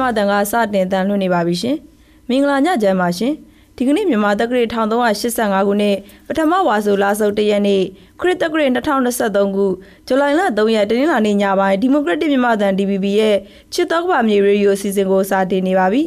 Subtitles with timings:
[0.00, 1.76] ကရက်တစ်မြန်မာတန်ကစတင်တန်လွှင့်နေပါပြီရှင်
[2.28, 3.34] မင်္ဂလာညချမ်းပါရှင်
[3.76, 7.82] ဒီကနေ့မြန်မာတက္ကရာ1385ခုနှစ်ပထမဝါဆိုလာစုပ်တရက်နေ့
[8.20, 9.66] ခရစ်တက္ကရာ2023ခု
[10.06, 13.36] ဇူလိုင်လ3ရက်တနင်္လာနေ့ညပိုင်းဒီမိုကရက်တစ်မြန်မာတန် DVB ရဲ့
[13.72, 16.02] ချစ်တော်ကပါမြေရေဒီယိုအစီအစဉ်ကိုစတင်နေပါပြီ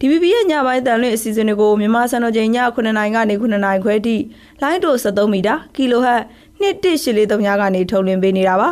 [0.00, 4.16] DVB ရဲ့ညပိုင်းတန်လွင့်အစီအစဉ်တွေကိုမြန်မာစံတော်ချိန်ည9:00နာရီကနေ9:00နာရီခွဲထိ
[4.62, 6.22] လိုင်းတို73မီတာကီလိုဟတ်
[6.60, 8.70] 2183ညကနေထုတ်လွှင့်ပေးနေတာပါ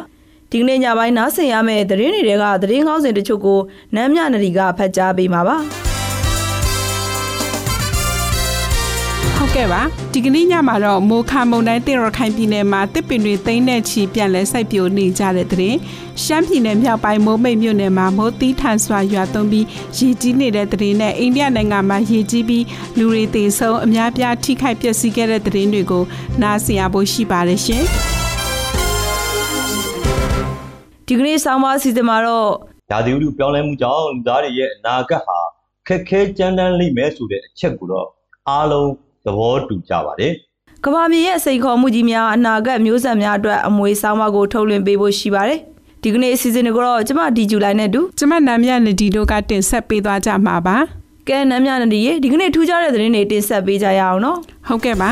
[0.53, 3.61] ဒီကနေ့ညပိုင်းနားဆင်ရမယ့်သတင်းတွေကသတင်းကောင်းစင်တချို့ကို
[3.95, 5.57] နမ်းမြနရီကဖတ်ကြားပေးမှာပါ
[9.37, 9.83] ဟုတ်ကဲ့ပါ
[10.13, 15.75] ဒီကနေ့ညမှာတော့မိုခါမုန်တိုင်းတင်ရခိုင်ပြည်နယ်မှာတစ်ပင်တွေသိမ်းတဲ့ချီပြန်လဲစိုက်ပျိုးနေကြတဲ့တဲ့
[16.23, 22.65] ရှမ်းပြည်နယ်မြောက်ပိုင်းမိုးမိတ်မြို့နယ်မှာမိုးသီးထန်စွာရွာသွန်းပြီးရေကြီးနေတဲ့တဲ့နဲ့အိန္ဒိယနိုင်ငံမှာရေကြီးပြီး
[22.99, 26.05] လူတွေသေဆုံးအများပြားထိခိုက်ပျက်စီးခဲ့တဲ့တဲ့တွေကို
[26.43, 28.18] နားဆင်ရဖို့ရှိပါတယ်ရှင်
[31.11, 32.49] ဒီကနေ့ဆောင်းပါးအစီအစဉ်မှာတော့
[32.91, 35.39] ရာသီဥတုပြောင်းလဲမှုကြောင့်လူသားတွေရဲ့အနာဂတ်ဟာ
[35.87, 38.07] ခက်ခဲကြမ်းတမ်းလိမ့်မယ်ဆိုတဲ့အချက်ကိုတော့
[38.49, 38.91] အားလုံး
[39.25, 40.33] သဘောတူကြပါတယ်
[40.85, 45.61] ကမ္ဘာမြေရဲ့စိန်ခေါ်မှုကြီးများအနာဂတ်မျိုးဆက်များအတွက်အမွေဆောင်းပါးကိုထုတ်လွှင့်ပေးဖို့ရှိပါတယ်
[46.03, 50.77] ဒီကနေ့အစီအစဉ်တွေကိုတော့ကျမဒီဇူလိုင်နဲ့တူကျမနာမည်နဒီတို့ကတင်ဆက်ပေးသွားကြမှာပါ
[51.29, 55.11] ကဲနမ်းမြနဒီရေဒီကနေ့ထူးခြားတဲ့သတင်းတွေတင်ဆက်ပေးကြရအောင်နော်ဟုတ်ကဲ့ပါ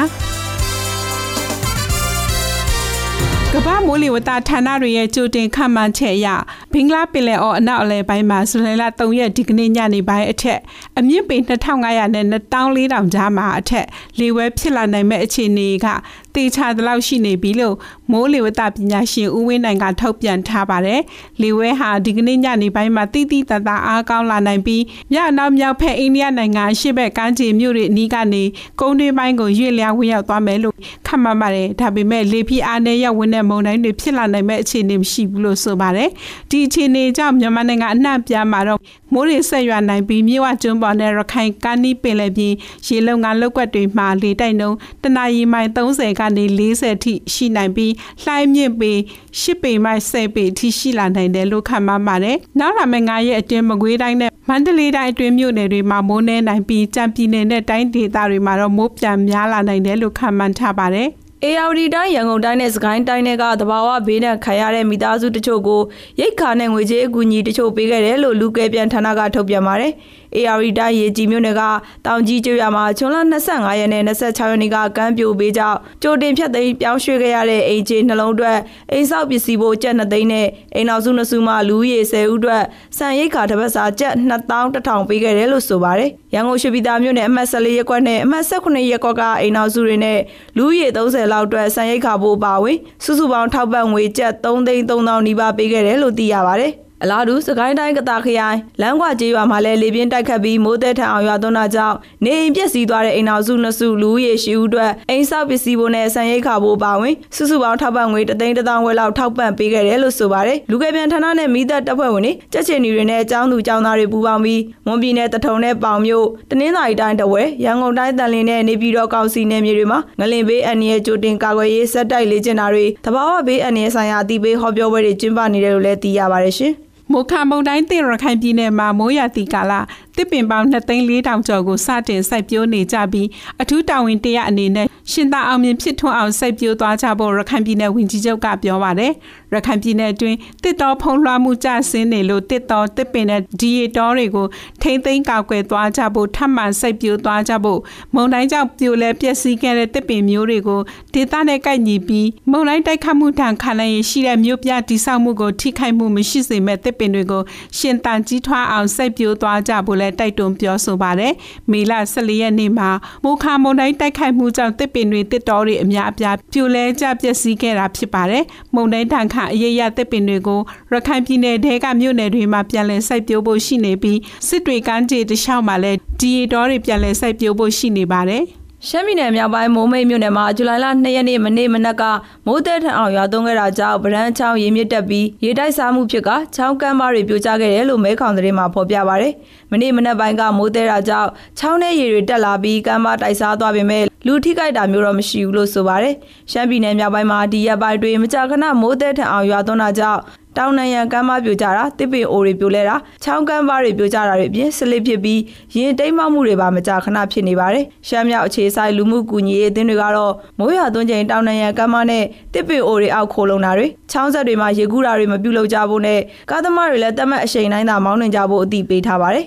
[3.59, 6.29] ကမ္ဘာမိုးလေဝသဌာနတွေရဲ့ကြိုတင်ခန့်မှန်းချက်အရ
[6.77, 10.61] ဘင်္ဂလားပင်လယ်အော်အနောက်အလယ်ပိုင်းမှာဇူလိုင်လ3ရက်ဒီကနေ့ညနေပိုင်းအထက်
[10.99, 13.87] အမြင့်ပေ2500နဲ့2400ကြားမှာအထက်
[14.19, 15.87] လေဝဲဖြစ်လာနိုင်မဲ့အခြေအနေက
[16.35, 17.77] တေချာသလောက်ရှိနေပြီလို့
[18.11, 21.01] မိုးလေဝသပညာရှင်ဦးဝင်းနိုင်ကထုတ်ပြန်ထားပါတယ်။
[21.43, 24.83] လေဝဲဟာဒီကနေ့ညနေပိုင်းမှာတိတိတသားအားကောင်းလာနိုင်ပြီး
[25.13, 28.43] မြောက်နောက်မြောက်ဖက်အိန္ဒိယနိုင်ငံအရှေ့ဘက်ကမ်းခြေမြို့တွေအနီးကနေ
[28.81, 30.75] ကုန်းတွင်းပိုင်းကိုရွေ့လျားဝင်ရောက်သွားမယ်လို့
[31.07, 36.09] ခန့်မှန်းပါတယ်။ဒါပေမဲ့လေပြင်းအားနဲ့ရောက်ဝင်တဲ့မုန်တိုင်းတွေဖြစ်လာနိုင်မဲ့အခြေအနေမရှိဘူးလို့ဆိုပါတယ်။
[36.51, 38.81] ဒီအခြေအနေကြောင့်မြန်မာနိုင်ငံအနှံ့ပြားမှာတော့
[39.13, 42.55] မိုးရေဆက်ရွာနိုင်ပြီးမြေဝကျွန်းပေါ်နဲ့ရခိုင်ကမ်းနီးပင်လယ်ပြင်
[42.87, 46.45] ရေလုံငါလောက်ကွက်တွေမှာလေတိုက်နှုန်းတနအီမိုင်30ကနေ
[46.75, 47.93] 40ထိရှိနိုင်ပြီး
[48.25, 48.93] လှိုင်းမြင့်ပေ
[49.41, 61.11] 10ပေမိုင်10ပေထိရှိလာနိုင်တယ်လို့ခန့်မှန်းပါတယ်။နောက်လာမယ့်9ရက်အတွင်းမကွေးတိုင်းနဲ့မန္တလေးတိုင်းအတွင်းမြို့နယ်တွေမှာမိုးနှဲနိုင်ပြီးကြံပြည်နယ်နဲ့တိုင်းဒေသတွေမှာတော့မိုးပြန်များလာနိုင်တယ်လို့ခန့်မှန်းထားပါတယ်။
[61.45, 65.81] ARD တိုင်းရန်ကုန်တိုင်းနဲ့စကိုင်းတိုင်းတွေကတဘာဝဘေးနဲ့ခံရတဲ့မိသားစုတချို့ကို
[66.21, 69.93] ရိတ်ခါနဲ့ငွေကြေးအကူအညီတချို့ပေးခဲ့တယ်လို့လူကယ်ပြန်ဌာနကထုတ်ပြန်ပါတယ်။
[70.41, 71.63] ARD တိုင်းရေကြီးမြို့နယ်က
[72.07, 73.17] တောင်ကြီးကျွော်မှာချွန်လ
[73.51, 78.59] 25ရက်နဲ့26ရက်နေ့ကကမ်းပြိုပေးကြောင်းကြိုတင်ဖြတ်သိမ်းပြောင်းရွှေ့ခဲ့ရတဲ့အိမ်ခြေနှလုံးအတွက်
[78.93, 82.63] အိမ်ဆောက်ပစ္စည်းဖို့ကျပ်2သိန်းနဲ့အိမ်နောက်စုနှစ်စုမှလူဦးရေ10ဦးအတွက်
[82.99, 84.15] စံရိတ်ခါတစ်ပတ်စာကျပ်
[84.61, 90.19] 2100ပေးခဲ့တယ်လို့ဆိုပါတယ်။ရန်ကုန်ရှိပြည်သားမြို့နယ်အမှတ်14ရပ်ကွက်နဲ့အမှတ်18ရပ်ကွက်ကအိမ်နောက်စုတွေနဲ့
[90.57, 96.73] လူဦးရေ30လောက်အတွက်စံရိတ်ခါဖို့ပါဝင်စုစုပေါင်းထောက်ပံ့ငွေကျပ်3သိန်း3000နီးပါးပေးခဲ့တယ်လို့သိရပါတယ်။
[97.03, 126.75] အလားတူစကိုင်းတိုင်းကတာခရိုင်လမ်းကွာကျေးရွာမှာလည်းလေပြင်းတိုက်ခတ်ပြီးမိုးတဲထန်အောင်ရွာသွန်းတာကြောင့်နေအိမ်ပျက်စီးသွားတဲ့အိမ်တော်စုနှစ်စုလူဦးရေရှိဦးအတွက်အိမ်ဆောက်ပစ္စည်းဖို့နဲ့ဆန်ရိတ်ခါဖို့ပါဝင်စုစုပေါင်းထောက်ပံ့ငွေတသိန်းတစ်သောင်းခွဲလောက်ထောက်ပံ့ပေးခဲ့တယ်လို့ဆိုပါတယ်လူကယ်ပြန်ဌာနနဲ့မိသက်တပ်ဖွဲ့ဝင်တွေကြက်ချင်တွေနဲ့အကြောင်းသူအကြောင်းသားတွေပူးပေါင်းပြီးမွန်ပြည်နယ်တထုံနဲ့ပေါင်မြို့တနင်္သာရီတိုင်းတဝဲရန်ကုန်တိုင်းတန်လင်းနဲ့နေပြည်တော်ကောင်စီနယ်မြေတွေမှာငလင်ဘေးအန္တရာယ်ကြိုတင်ကာကွယ်ရေးစက်တိုက်လေ့ကျင့်တာတွေတဘာဝဘေးအန္တရာယ်ဆိုင်ရာအသိပေးဟောပြောပွဲတွေကျင်းပနေတယ်လို့လည်းသိရပါတယ်ရှင်
[127.13, 129.73] မိုခါမုန်တိုင်းတင်ရခိုင်ပြည်နယ်မှာမိုးရတီကာလ
[130.17, 133.29] တစ်ပင်ပေါင်း2,400ကျော်ကိုစတင်စိုက်ပျိုးနေကြပြီး
[133.63, 139.13] အထူးတာဝန်တရအနေနဲ့ရှင်သာအောင်မြင်ဖြစ်ထွန်းအောင်စိုက်ပျိုးသွားကြဖို့ရခိုင်ပြည်နယ်ဝန်ကြီးချုပ်ကပြောပါတယ်။
[139.55, 144.47] ရခိုင်ပြည်နယ်အတွင်းတစ်တော်ဖုံးလွှမ်းမှုကျဆင်းနေလို့တစ်တော်တစ်ပင်နဲ့ဒီရီတော်တွေကို
[144.83, 147.81] ထိမ့်သိမ်းကောက်ွယ်သွားကြဖို့ထပ်မံစိုက်ပျိုးသွားကြဖို့
[148.15, 150.81] မုန်တိုင်းကြောင့်ပြိုလဲပျက်စီးခဲ့တဲ့တစ်ပင်မျိုးတွေကို
[151.15, 157.43] ဒေသနဲ့ကိုက်ညီပြီးမုန်တိုင်းတိုက်ခတ်မှုထံခံနိုင်ရရှိတဲ့မြို့ပြတိဆောက်မှုကိုထိခိုက်မှုမရှိစေမဲ့တစ်ပင်တွေကို
[157.79, 161.33] ရှင်တန်ကြီးထွားအောင်စိုက်ပျိုးသွားကြဖို့လည်းတိုက်တွန်းပြောဆိုပါတယ်။
[161.73, 162.91] မေလ14ရက်နေ့မှာ
[163.25, 168.45] မိုခါမုန်တိုင်းတိုက်ခိုက်မှုကြောင့်တစ်ပင်တွေတစ်တော်တွေအများအပြားပြိုလဲကျပျက်စီးခဲ့တာဖြစ်ပါတယ်။
[168.75, 170.61] မုန်တိုင်းတန်ခါအရေးရတစ်ပင်တွေကို
[170.93, 174.19] ရခိုင်ပြည်နယ်တဲကမြို့နယ်တွေမှာပြန်လည်စိုက်ပျိုးဖို့ရှိနေပြီး
[174.49, 178.45] စစ်တွေကမ်းခြေတခြားမှာလည်းဒီရီတော်တွေပြန်လည်စိုက်ပျိုးဖို့ရှိနေပါတယ်။
[178.91, 182.03] ရှမ်းပြည်နယ်မြောက်ပိုင်းမိုးမိတ်မြို့နယ်မှာဇူလိုင်လ2ရက်နေ့မနေ့မနက်က
[182.47, 189.29] မိုးတဲထန်အောင်ရွာသွန်းခဲ့တာကြောင့်ဗရန်ချောင်းရေမြစ်တက်ပြီးရေတိုက်စားမှုဖြစ်ကချောင်းကမ်းပါးတွေပြိုကျခဲ့တယ်လို့မဲခေါင်သတင်းမှာဖော်ပြပါဗျ။
[189.71, 196.15] မနေ့မနက်ပိုင်းကမိုးတဲတာကြောင့်ချောင်းထဲရေတွေတက်လာပြီးကမ်းပါးတိုက်စားသွားပေမဲ့ လူထိခိုက်တာမျိုးတော့မရှိဘူးလို့ဆိုပါတယ်
[196.51, 200.21] ရှမ်းပြည်နယ်မြောက်ပိုင်းမှာဒီရက်ပိုင်းတွင်မကြာခဏမိုးသည်ထန်အောင်ရွာသွန်းတာကြောင့်
[200.59, 205.41] တောင်နံရံကမ်းမပြိုကျတာတစ်ပင်အိုတွေပြိုလဲတာချောင်းကမ်းပါတွေပြိုကျတာတွေအပြင်ဆလစ်ဖြစ်ပြီး
[205.77, 212.25] ရင်တိမ်မောက်မှုတွေပါမကြာခဏဖြစ်နေပါတယ်ရှမ်းမြောက်အခြေဆိုင်လူမှုကူညီရေးအသင်းတွေကတော့မိုးရွာသွန်းချိန်တောင်နံရံကမ်းမနဲ့
[212.55, 216.21] တစ်ပင်အိုတွေအောက်ခိုးလုံတာတွေချောင်းဆက်တွေမှာရေကူးတာတွေမပြုလုပ်ကြဖို့နဲ့
[216.51, 219.47] ကားသမားတွေလည်းတက်မှတ်အချိန်တိုင်းသာမောင်းနှင်ကြဖို့အသိပေးထားပါတယ်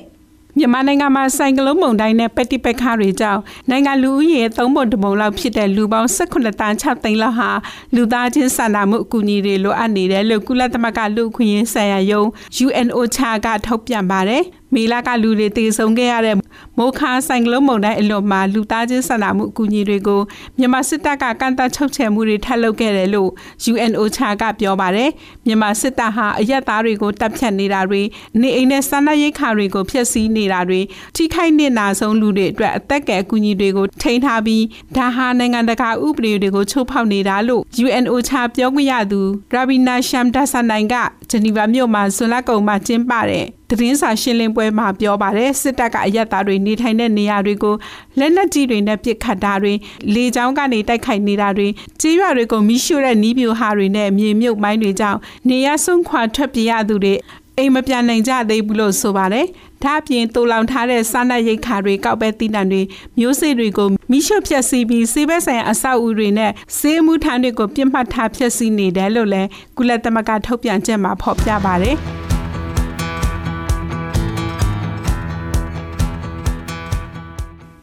[0.62, 7.50] မြန်မာနိုင်ငံမှာဆိုင်ကလုန်းမုန်တိုင်းနဲ့ပက်တိပက်ခါတွေကြောင့်နိုင်ငံလူဦးရေ3ပုံတပုံလောက်ဖြစ်တဲ့လူပေါင်း18တန်း6သိန်းလောက်ဟာ
[7.96, 12.24] လူသားချင်းစာနာမှုအကူအညီတွေလိုအပ်နေတယ်လို့ကုလသမဂ္ဂလူ့အခွင့်အရေးဆိုင်ရာယုံ
[12.66, 14.44] UNOCHA ကထုတ်ပြန်ပါတယ်။
[14.76, 16.36] မေလာကလူတွေတည်ဆုံခဲ့ရတဲ့
[16.78, 20.22] မိုခါဆိုင်ကလုန်းမုန်တိုင်းအလွန်မှာလူသားချင်းစာနာမှုအကူအညီတွေကို
[20.58, 23.30] မြန်မာစစ်တပ်ကကန့်သတ်ချုပ်ချယ်မှုတွေထပ်လုပ်ခဲ့တယ်လို့
[23.72, 25.10] UNOCHA ကပြောပါတယ်။
[25.46, 28.02] မြန်မာစစ်တပ်ဟာအရက်သားတွေကိုတပ်ဖြတ်နေတာတွေ
[28.42, 30.82] နေအိမ်နဲ့စာနာရိတ်ခါတွေကိုဖျက်ဆီးနေတာတွေ
[31.16, 34.64] ထိခိုက်နစ်နာဆုံးလူတွေအတွက်အသက်ကယ်အကူအညီတွေကိုထိန်းထားပြီး
[34.98, 39.22] ဒါဟာနိုင်ငံတကာဥပဒေတွေကိုချိုးဖောက်နေတာလို့ UNOCHA ပြောခွင့်ရသူ
[39.54, 40.96] ရာဘီနာရှမ်ဒါဆန်နိုင်က
[41.30, 47.76] ဂျနီဗာမြို့မှာဇွန်လကုန်မှာကျင်းပတဲ့ သတင်းစာရှင်းလင်းပွဲမှာပြောပါတယ်စစ်တပ်ကအရက်သားတွေနေထိုင်တဲ့နေရာတွေကို
[48.20, 49.74] လက်နက်ကြီးတွေနဲ့ပစ်ခတ်တာတွေ
[50.14, 51.68] လေကြောင်းကနေတိုက်ခိုက်နေတာတွေ
[52.02, 55.20] ကြေးရွာတွေကိုမိရှို့တဲ့နီးပြူဟာတွေနဲ့မြေမြုပ်မိုင်းတွေကြောင့်
[55.50, 57.16] နေရဆုံးခွာထွက်ပြေးရသူတွေ
[57.58, 59.46] အိမ်မပြန်နိုင်ကြသေးဘူးလို့ဆိုပါတယ်။
[59.84, 62.82] ဒါ့အပြင်တူလောင်ထားတဲ့စားနပ်ရိက္ခာတွေကောက်ပဲတည်တံတွေ
[63.20, 71.98] မျိုးစေ့တွေကိုမိရှုဖျက်ဆီးပြီးစေဘက်ဆိုင်အဆောက်အဦတွေနဲ့စေးမှုထမ်းတွေကိုပြစ်မှတ်ထားဖျက်ဆီးနေတယ်လို့လည်းကုလသမဂ္ဂထုတ်ပြန်ချက်မှာဖော်ပြပါတယ်။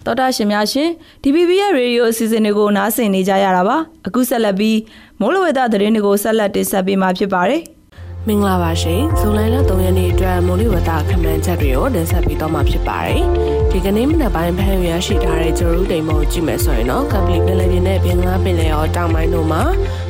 [0.07, 0.89] တော်တာရှင်များရှင်
[1.23, 3.77] DPP ရဲ့ရေဒီယိုအစီအစဉ်တွေကိုနားဆင်နေကြရတာပါ
[4.07, 4.79] အခုဆက်လက်ပြီး
[5.21, 7.63] မိုးလေဝသသတင်းတွေကိုဆက်လက်တင်ဆက်ပေးမှာဖြစ်ပါတယ်
[8.27, 13.23] မင်္ဂလာပါရှင်ဇူလိုင်လ3ရက်နေ့အတွက်မိုးလေဝသခန့်မှန်းချက်တွေကိုတင်ဆက်ပေးတော့မှာဖြစ်ပါတယ်
[13.71, 19.63] ဒီကနေ့မနက်ပိုင်းဖမ်းရရှိထားတဲ့ဂျိုရူတိမ်မုံကြည့်မယ်ဆိုရင်တော့ကပလီပင်လယ်ပြင်နဲ့ဘင်္ဂလားပင်လယ်အော်တောင်ပိုင်းတို့မှာ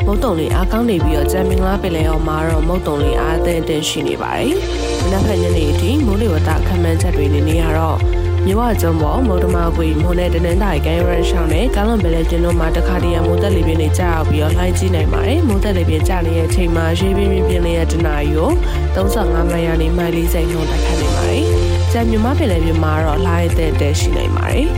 [0.06, 4.54] မုတ်တုံလေးအားကောင်းနေပြီးတော့ကျန်ဘင်္ဂလားပင်လယ်အော်မှာတော့မုတ်တုံလေးအားသင့်တင်ရှိနေပါတယ်
[5.02, 7.98] မနက်ဖြန်ညနေအထိမိုးလေဝသခန့်မှန်းချက်တွေနေနေရတော့
[8.48, 18.50] မြဝကျုံပေါ်မုံတမကွေမိုးနဲ့တနင်္သာရီကမ်းရန်ရှောင်းနဲ့ကာလွန်ဘယ်လဲကျင်းတို့မှာတခါတည်းရမိုးသက်လေပြင်းတွေကြာရောက်ပြီးတော့လှိုင်းကြီးနိုင်ပါတယ်မိုးသက်လေပြင်းကြာနေတဲ့အချိန်မှာရေပြင်းပြင်းပြင်းလေးရဲ့တနာရီကို
[18.94, 21.44] 35မိုင်ရနေမိုင်40နှုန်းတိုက်ခတ်နေပါတယ်
[21.92, 24.68] ကျန်မြမပင်လေပြင်းမှာတော့လှိုင်းတဲ့တဲ့ရှိနိုင်ပါတယ်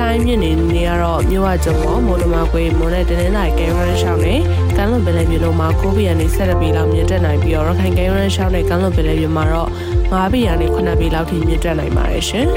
[0.00, 4.40] လိုင်းမြင့်နေနေရတော့မြို့ဝကျုံပေါ်မိုးတမကွေမိုးနဲ့တနင်္သာရီကမ်းရန်ရှောင်းနဲ့
[4.76, 9.70] ကမ်းလွန်ပင်လယ်ပြင်တို့မှာ9ဘီယန်နေဆက်ပြီးလောက်မြင့်တက်နိုင်ပြီးတော့ရခိုင်ကမ်းရန်ရှောင်းနဲ့ကမ်းလွန်ပင်လယ်ပြင်မှာတော့
[10.04, 12.48] 9ဘီယန်နေ9ဘီလောက်ထိမြင့်တက်နိုင်ပါတယ်ရှင်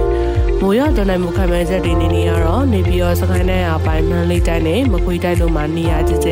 [0.61, 6.29] မိုးရွာသွန်းနိုင်မှုခံမှန်းချက်တွေနေနေရတော့နေပြည်တော်စကိုင်းတိုင်းအပိုင်းမန္တလေးတိုင်းနဲ့မကွေးတိုင်းတို့မှာနေရာကျကျ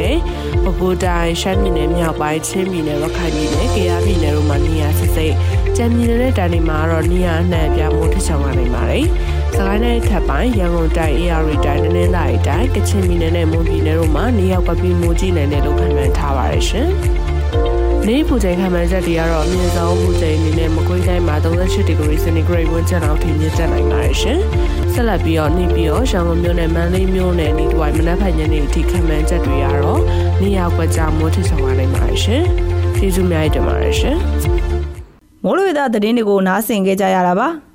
[0.64, 5.36] ပဲခူးတိုင်းရှမ်းပြည်နယ်မြောက်ပိုင်းချင်းပြည်နယ်ရခိုင်ပြည်နယ်ကယားပြည်နယ်တို့မှာနေရာစစ်စိတ်
[5.76, 9.06] ကြံပြည်နယ်နဲ့တိုင်းတွေမှာတော့နေရာအနှံ့ပြမိုးထချောင်လာနိုင်ပါတယ်။
[9.56, 16.90] စကိုင်းတိုင်းထပ်ပိုင်းရန်ကုန်တိုင်း AR တိုင်းနင်းလာတိုင်းကချင်ပြည်နယ်နဲ့မွန်ပြည်နယ်တို့မှာနေရာကပြီးမိုးကြီးနိုင်တယ်လို့ခန့်မှန်းထားပါတယ်ရှင်။
[18.08, 24.40] နေပူချိန်ခံမှန်းချက်တွေကတော့အမြင့်ဆုံးပူချိန်အနေနဲ့မကွေးတိုင်းမှာ38ဒီဂရီစင်တီဂရိတ်ဝန်းကျင်လောက်ထိမြင့်တက်နိုင်ပါတယ်ရှင်။
[24.94, 30.02] ဆက်လက်ပြီးတော့နေပြီးတော့ရန်ကုန်မြို့နယ်မန္တလေးမြို့နယ်နေတွိုင်မနက်ဖြန်ညနေအထိခံမှန်းချက်တွေကတော့
[30.42, 32.44] နေရာကွက်ကြားမိုးထဆောင်လာနိုင်ပါတယ်ရှင်။
[32.98, 34.18] ကျေးဇူးများတင်ပါတယ်ရှင်။
[35.44, 37.67] မိုးလေဝသသတင်းတွေကိုနားဆင်ကြကြရတာပါ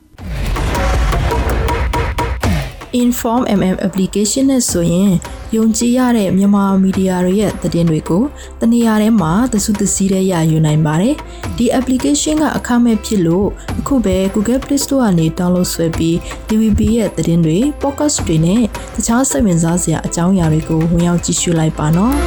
[3.01, 5.13] Inform MM application နဲ့ဆိုရင်
[5.57, 8.23] ယုံကြည်ရတဲ့မြန်မာမီဒီယာတွေရဲ့သတင်းတွေကို
[8.61, 11.15] တနေရာထဲမှာသစုသစည်းတဲ့ရယူနိုင်ပါတယ်။
[11.57, 13.49] ဒီ application ကအခမဲ့ဖြစ်လို့
[13.81, 16.17] အခုပဲ Google Play Store ကနေ download ဆွဲပြီး
[16.49, 18.63] DVB ရဲ့သတင်းတွေ podcast တွေနဲ့
[18.95, 22.15] တခြားစိတ်ဝင်စားစရာအကြောင်းအရာတွေကိုဝင်ရောက်ကြည့်ရှုလိုက်ပါနော်။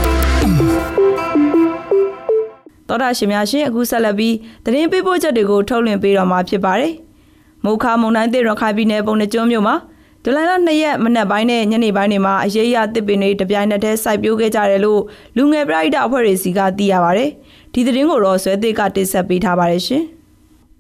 [2.89, 6.93] တော်တာရှင်များရှင်အခုဆက်လက်ပြီးသတင်းပေးပို့ချက်တွေကိုထုတ်လွှင့်ပေးတော့မှာဖြစ်ပါတယ်
[7.65, 9.75] မုခါမုံတိုင်းတဲ့ရခိုင်ပြည်နယ်ပုံနှကျွန်းမြို့မှာ
[10.27, 15.01] ဒလန်လာ2ရက်မနက်ပိုင်းနဲ့ညနေပိုင်းတွေမှာအရေးရတစ်ပင်တွေတပြိုင်နက်တည်းစိုက်ပျိုးခဲ့ကြတယ်လို့
[15.37, 17.29] လူငယ်ပရိဒအဖွဲ့တွေစီကသိရပါတယ်
[17.73, 20.03] ဒီသတင်းကိုတော့ဆွဲသစ်ကတင်ဆက်ပေးထားပါတယ်ရှင်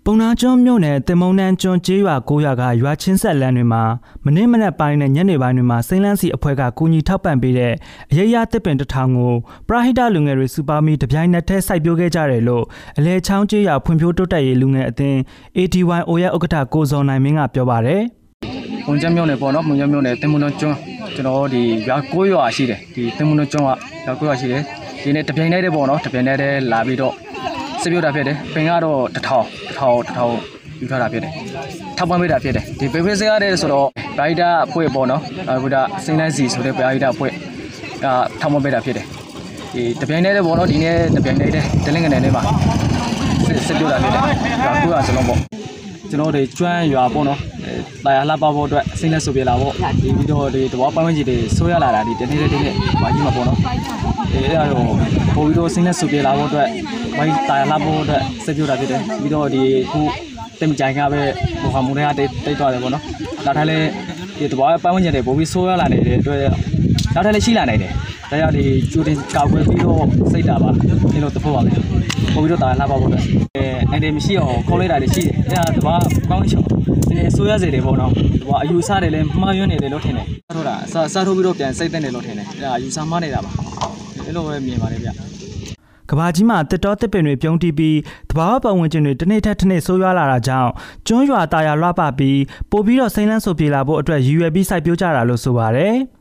[0.05, 3.83] ပုံနာကျွန်းမြို့နယ်တင်မုံနန်းကျွန်းကျေးရွာ9ရွာကရွာချင်းဆက်လန်းတွေမှာ
[4.25, 7.73] မနေ့မနက်ပိုင်းနဲ့ညနေပိုင်းတွေမှာစိမ့်လန်းစီအဖွဲ့ကကူညီထောက်ပံ့ပေးတဲ့
[8.11, 9.33] အရေးရတစ်ပင်တစ်ထောင်ကို
[9.67, 12.63] ပရဟိတလူငယ်တွေစူပါမီတပြိုင်နက်တည်းစိုက်ပျိုးခဲ့ကြတယ်လို့
[12.97, 15.17] အလဲချောင်းကျေးရွာဖွံ့ဖြိုးတိုးတက်ရေးလူငယ်အသင်း
[15.57, 18.03] ATYO ရဲ့ဥက္ကဋ္ဌကိုဇော်နိုင်မင်းကပြောပါတယ်။
[18.89, 20.77] ဝန်ကျမြို့နယ်ပေါ့နော်။ဝန်ကျမြို့နယ်တင်မွန်တော်ကျွန်း
[21.15, 23.69] ကျွန်တော်တို့ဒီရွာ9ရွာရှိတယ်။ဒီတင်မွန်တော်ကျွန်းက
[24.05, 24.61] ရွာ9ရွာရှိတယ်။
[25.03, 27.13] ဒီနေ့တပြိုင်တည်းတည်းပေါ့နော်။တပြိုင်တည်းတည်းလာပြီးတော့
[27.81, 30.33] စစ်ပြတာဖြစ်တယ်။ပင်ကတော့တစ်ထောင်တစ်ထောင်တစ်ထောင်
[30.79, 31.31] ယူထားတာဖြစ်တယ်။
[31.97, 33.87] ထောက်ပံ့ပေးတာဖြစ်တယ်။ဒီပေဖေးစရတဲ့ဆိုတော့
[34.17, 37.33] ဗိုက်တာအဖွဲ့ပေါ့နော်။အခုဒါစိမ့်လန်းစီဆိုတဲ့ဗိုက်တာအဖွဲ့က
[38.41, 39.05] ထောက်ပံ့ပေးတာဖြစ်တယ်။
[39.73, 42.43] ဒီတပြိုင်တည်းတည်းပေါ့နော်ဒီနေ့တပြိုင်တည်းတည်းတလင်းငနယ်လေးမှာ
[43.47, 44.23] စစ်စစ်ပြတာဖြစ်တယ်။
[44.65, 45.39] ရွာ9ရွာစလုံးပေါ့။
[46.09, 47.73] ကျွန်တော်တို့ကျွမ်းရွာပေါ့နော်အဲ
[48.05, 53.59] တာယာလှပဖို့အတွက်စိမ့်လက်ဆိုပြလာပေါ့ဒီပြီးတော့ဒီတဘောပိုင်းဝင်ကြီးတွေဆိုးရလာတာဒီတနေ့တည်းနဲ့ဘာကြီးမှာပေါ့နော်
[54.33, 54.85] အဲအဲ့ဒါတော့
[55.35, 56.69] ပို့ပြီးတော့စိမ့်လက်ဆိုပြလာဖို့အတွက်
[57.17, 60.01] ဘိုင်းတာယာလှဖို့အတွက်စက်ပြတာဖြစ်တယ်ပြီးတော့ဒီခု
[60.59, 61.21] တင်ကြိုင်ကပဲ
[61.61, 63.03] ဘောဟာမူတွေကတိတ်တိတ်သွားတယ်ပေါ့နော်
[63.45, 63.87] နောက်ထပ်လည်း
[64.39, 66.41] ဒီတဘောပိုင်းဝင်ကြီးတွေပို့ပြီးဆိုးရလာနေတဲ့အတွက်
[67.13, 67.91] နောက်ထပ်လည်းရှိလာနိုင်တယ်
[68.29, 70.69] ဒါကြောင့်ဒီကျူတင်ကောက်ွယ်ပြီးတော့စိတ်တာပါ
[71.13, 71.73] ဒီလိုတဖို့ပါမယ်
[72.35, 73.23] ပို့ပြီးတော့တာယာလှပဖို့အတွက်
[73.55, 75.97] အဲ အဲ့ဒီမရှိအောင်ခေါ်လိုက်တာတွေရှိတယ်အဲ့ဒါတဘော
[76.29, 76.61] ကောင်းချော
[77.09, 78.11] ဒီဆိုးရစေတယ်ပေါ့နော်
[78.41, 83.51] တဘောအယူဆတယ်လည်းမှားယွင်းနေတယ်လို့ထင်တယ်စားထိုးတာစားစားထိုးပြီးတော့ပြန်စိတ်သက်တယ်လို့ထင်တယ်အဲ့ဒါအယူဆမှားနေတာပါ
[84.25, 85.09] အဲ့လိုပဲမြင်ပါတယ်ဗျ
[86.09, 87.97] ကဘာကြီးမှာတစ်တော်တစ်ပင်တွေပြုံးတီးပြီး
[88.29, 90.71] တဘာဝပတ်ဝန်းကျင်တွေတစ်နေ့ထက်တစ်နေ့ဆိုးရွားလာတာကြောင့်
[91.07, 92.39] ကျွန်းရွာတာယာလွှပပြီး
[92.71, 95.95] ပို့ပြီးတော့စိမ့်လန်းဆိုပြေလာဖို့အတွက်ရည်ရွယ်ပြီးစိုက်ပျိုးကြတာလို့ဆိုပါတယ်။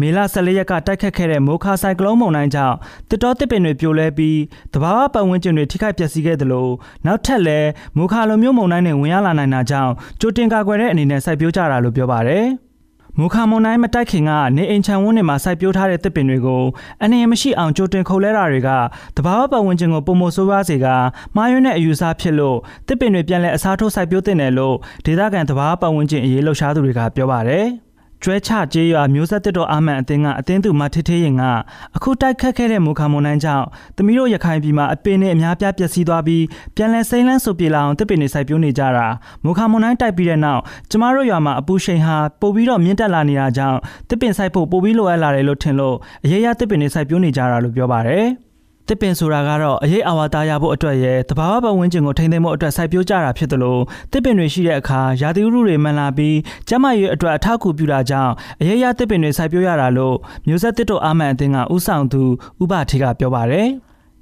[0.00, 2.76] မေလ14ရက်ကတိုက်ခတ်ခဲ့တဲ့မိုခါဆိုင်ကလုန်းမုန်တိုင်းကြောင့်
[3.10, 4.38] တစ်တော်တစ်ပင်တွေပြိုလဲပြီး
[4.74, 6.68] တဘာဝပတ်ဝန်းကျင်တွေထိခိုက်ပျက်စီးခဲ့သလို
[7.06, 12.46] နောက်ထပ်လည်းမိုခါလိုမျိုးမုန်တိုင်းတွေဝင်ရောက်လာနိုင်တာကြောင့်ကြိုတင်ကာကွယ်တဲ့အနေနဲ့စိုက်ပျိုးကြတာလို့ပြောပါတယ်။
[13.18, 16.62] မူခါမွန်တိုင်းမတိုက်ခင်ကနေအိမ်ချံဝန်းတွေမှာစိုက်ပျိုးထားတဲ့သစ်ပင်တွေကို
[17.02, 18.70] အနေရမရှိအောင်ကြိုတင်ခုတ်လဲတာတွေက
[19.16, 20.86] တဘာဝပတ်ဝန်းကျင်ကိုပုံမဆိုးရွားစေက
[21.36, 24.76] မှားယွင်းတဲ့အယူဆဖြစ်လို့သစ်ပင်တွေပြန်လည်အစားထိုးစိုက်ပျိုးတင်တယ်လို့
[25.06, 27.66] ဒေသခံတဘာဝပတ်ဝန်းကျင်အရေးလှုပ်ရှားသူတွေကပြောပါတယ်။
[28.22, 31.42] ကျွဲချကျေးရွာမျိုးဆက်တစ်တော်အာမန်အတင်းကအတင်းသူမထထေးရင်က
[31.96, 33.64] အခုတိုက်ခတ်ခဲ့တဲ့မူခါမွန်တိုင်းကြောင့်
[33.96, 36.44] သမီးတို့ရခိုင်ပြည်မှာအပင်နဲ့အများပြားပျက်စီးသွားပြီး
[36.76, 39.06] ပြန်လည်စိမ့်လန်းဆိုပြေလာအောင်တစ်ပင်တွေစိုက်ပျိုးနေကြတာ
[39.44, 48.45] မူခါမွန်တိုင်းတိုက်ပြီးတဲ့နောက်ကျမတို့ရွာမှာအပူရှိန်ဟာပိုပြီးတော့မြင့်တက်လာနေတာကြောင့်တစ်ပင်စိုက်ဖို့ပိုပြီးလိုအပ်လာတယ်လို့ထင်လို့အရေးရတစ်ပင်တွေစိုက်ပျိုးနေကြတာလို့ပြောပါတယ်
[48.88, 56.36] တစ်ပင်ဆိုတာကတော့အရေးအဝါသားရဖို့အတွက်ရဲ့တဘာဝပတ်ဝန်းကျင်ကိုထိန်းသိမ်းဖို့အတွက်စိုက်ပျိုးကြတာဖြစ်တယ်လို့တစ်ပင်တွေရှိတဲ့အခါရာသီဥတုတွေမှန်လာပြီး
[56.68, 60.16] ကျန်းမာရေးအတွက်အထောက်အကူပြုတာကြောင့်အရေးရတစ်ပင်တွေစိုက်ပျိုးရတာလို့
[60.46, 62.22] မျိုးဆက်တစ်တို့အာမန်အသင်းကဥဆောင်သူ
[62.62, 63.68] ဥပထေကပြောပါတယ်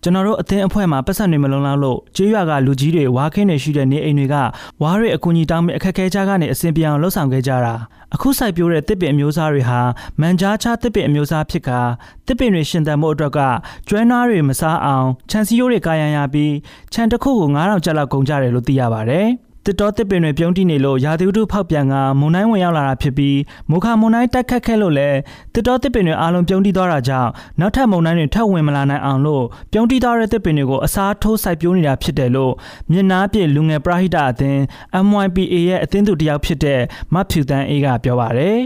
[0.04, 4.34] ကျွန်တော်တို့အသင်းအဖွဲ့မှာပတ်စံတွေမလုံလောက်လို့ကျေးရွာကလူကြီးတွေဝါခင်းတွေရှိတဲ့နေအိမ်တွေက
[4.82, 7.74] ဝါးတွေအကူအညီတောင်းပြီးအခက်အခဲကြားကနေအဆင်ပြေအောင်လှုပ်ဆောင်ခဲ့ကြတာ
[8.14, 9.80] အခုစိုက်ပျိုးတဲ့တစ်ပင်အမျိုးအစားတွေဟာ
[10.20, 11.80] မန်ကြားချတစ်ပင်အမျိုးအစားဖြစ်ကာ
[12.26, 13.40] တစ်ပင်တွေရှင်သန်မှုအတွက်က
[13.88, 16.54] ကျွဲနွားတွေမစားအောင်ခြံစည်းရိုးတွေကာရန်ရပြီး
[16.92, 19.26] ခြံတစ်ခုကို9000ကျပ်လောက်ကုန်ကြတယ်လို့သိရပါတယ်
[19.66, 23.38] တစ်တော်တစ်ပင်တွေပြုံးတိနေလို့ရာသီဥတုဖောက်ပြန်ကမုန်တိုင်းဝင်ရောက်လာတာဖြစ်ပြီး
[23.70, 25.18] မုခါမုန်တိုင်းတက်ခတ်ခဲ့လို့လည်း
[25.54, 27.30] တစ်တော်တစ်ပင်တွေအားလုံးပြုံးတိသွားတာကြောင့်
[27.60, 32.52] နောက်ထပ်မုန်တိုင်းတွေထပ်ဝင်မလာနိုင်အောင်လို့ပြုံးတိသွားတဲ့တစ်ပင်တွေကိုအစားထိုးစိုက်ပျိုးနေတာဖြစ်တယ်လို့
[32.90, 34.60] မြစ်နာပြည့်လူငယ်ပရဟိတအသင်း
[35.06, 36.80] MYPA ရဲ့အသင်းသူတစ်ယောက်ဖြစ်တဲ့
[37.14, 38.58] မဖြူတန်းအေးကပြောပါတယ်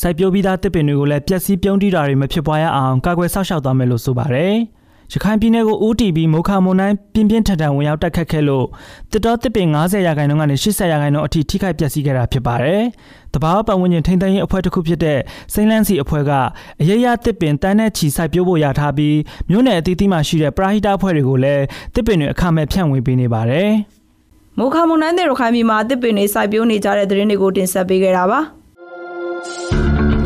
[0.00, 4.54] စိုက်ပျိုးပြီးသားတစ်ပင်တွေကိုလည်းပျက်စီးပြုံးတိတာတွေမဖြစ်ပွားရအောင်ကာကွယ်ဆောက်ရှောက်သွားမယ်လို့ဆိုပါတယ်
[5.16, 8.66] ရခိုင်ပြည်နယ်ကိုဦးတည်ပြီးမုခမွန်တိုင်းပြင်းပြင်းထန်ထန်ဝင်ရောက်တက်ခတ်ခဲ့လို့
[9.12, 12.82] တစ်တော်တစ်ပင်90ရာခိုင်နှုန်းကနေ80ရာခိုင်နှုန်းအထိထိခိုက်ပျက်စီးခဲ့တာဖြစ်ပါတယ်။
[13.34, 15.18] တဘာဝပတ်ဝန်းကျင်ထိန်းသိမ်းရေးအဖွဲ့တစ်ခုဖြစ်တဲ့
[15.52, 16.32] စိန်လန်းစီအဖွဲ့က
[16.80, 19.16] အရေးရတစ်ပင်တန်းနဲ့ချီစိုက်ပျိုးဖို့ရထားပြီး
[19.50, 23.70] မြို့နယ်အသီးသီးမှာရှိတဲ့ပရာဟိတအဖွဲ့တွေကိုလည်းတစ်ပင်တွေအခမဲ့ဖြန့်ဝေပေးနေပါတယ်။
[24.58, 28.40] မုခါမွန်တိုင်းတဲ့ရခိုင်ပြည်မှာတစ်ပင်တွေစိုက်ပျိုးနေကြတဲ့သတင်းတွေကိုတင်ဆက်ပေးခဲ့တာပါ။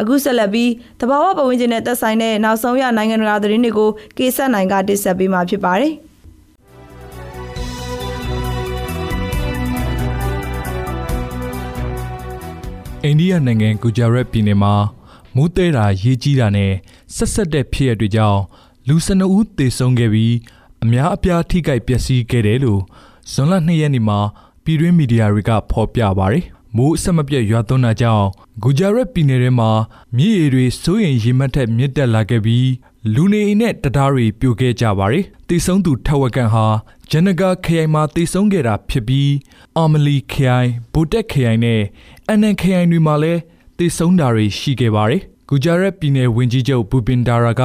[0.00, 5.92] အခုဆက်လက်ပြီးတဘာဝပတ်ဝန်းကျင်နဲ့သက်ဆိုင်တဲ့နောက်ဆုံးရနိုင်ငံတကာသတင်းတွေကိုကေဆက်နိုင်ကတင်ဆက်ပေးမှာဖြစ်ပါတယ်။
[13.04, 14.74] အိန္ဒိယနိုင်ငံဂူဂျာရက်ပြည်နယ်မှာ
[15.34, 16.72] မိုးတဲတာရေကြီးတာနဲ့
[17.16, 18.40] ဆက်ဆက်တဲ့ဖြစ်ရတွေကြောင့်
[18.88, 20.34] လူ12ဦးသေဆုံးခဲ့ပြီး
[20.82, 22.80] အများအပြားထိခိုက်ပျက်စီးခဲ့တယ်လို့
[23.32, 24.18] ဇွန်လ2ရက်နေ့မှာ
[24.64, 26.44] ပြည်တွင်းမီဒီယာတွေကဖော်ပြပါတယ်။
[26.76, 28.26] မိုးအဆက်မပြတ်ရွာသွန်းတာကြောင့်
[28.62, 29.70] ဂူဂျာရက်ပြည်နယ်ထဲမှာ
[30.16, 32.68] မြစ်ရေတွေစိုးရင်ရေမှတ်ထက်မြင့်တက်လာခဲ့ပြီး
[33.14, 36.66] လူနေအိမ်နဲ့တရားတွေပြိုခဲ့ကြပါတယ်။တေဆုံးသူထက်ဝက်ကန်ဟာ
[37.10, 39.32] ဂျန်နဂါခရိုင်မှာတေဆုံးခဲ့တာဖြစ်ပြီး
[39.76, 41.82] အာမလီခရိုင်ဗိုတက်ခရိုင်နဲ့
[42.28, 43.40] အန်နန်ခရိုင်တွေမှာလည်း
[43.78, 47.62] တေဆုံးတာတွေရှိခဲ့ပါတယ်။ဂူဂျာရက်ပြည်နယ်ဝန်ကြီးချုပ်ဘူပင်ဒါရာက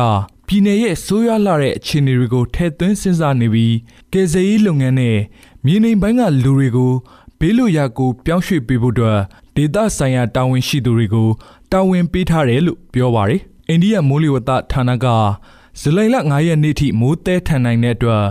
[0.48, 3.76] ပြည်နယ်ရဲ့ဆိုးရွားလာတဲ့အခြေအနေတွေကိုထည့်သွင်းစဉ်းစားနေပြီး
[4.14, 5.18] ကယ်ဆယ်ရေးလုပ်ငန်းနဲ့
[5.66, 6.94] မြေနေပိုင်းကလူတွေကို
[7.46, 9.20] ဘေးလွတ်ရာကိုပြောင်းရွှေ့ပေးဖို့အတွက်
[9.56, 11.30] ဒေသဆိုင်ရာတာဝန်ရှိသူတွေကို
[11.72, 15.06] တာဝန်ပေးထားတယ်လို့ပြောပါတယ်။အိန္ဒိယမိုးလေဝသဌာနက
[15.80, 18.26] ဇူလိုင်လ9ရက်နေ့ထိမိုးတဲထန်နိုင်တဲ့အတွက်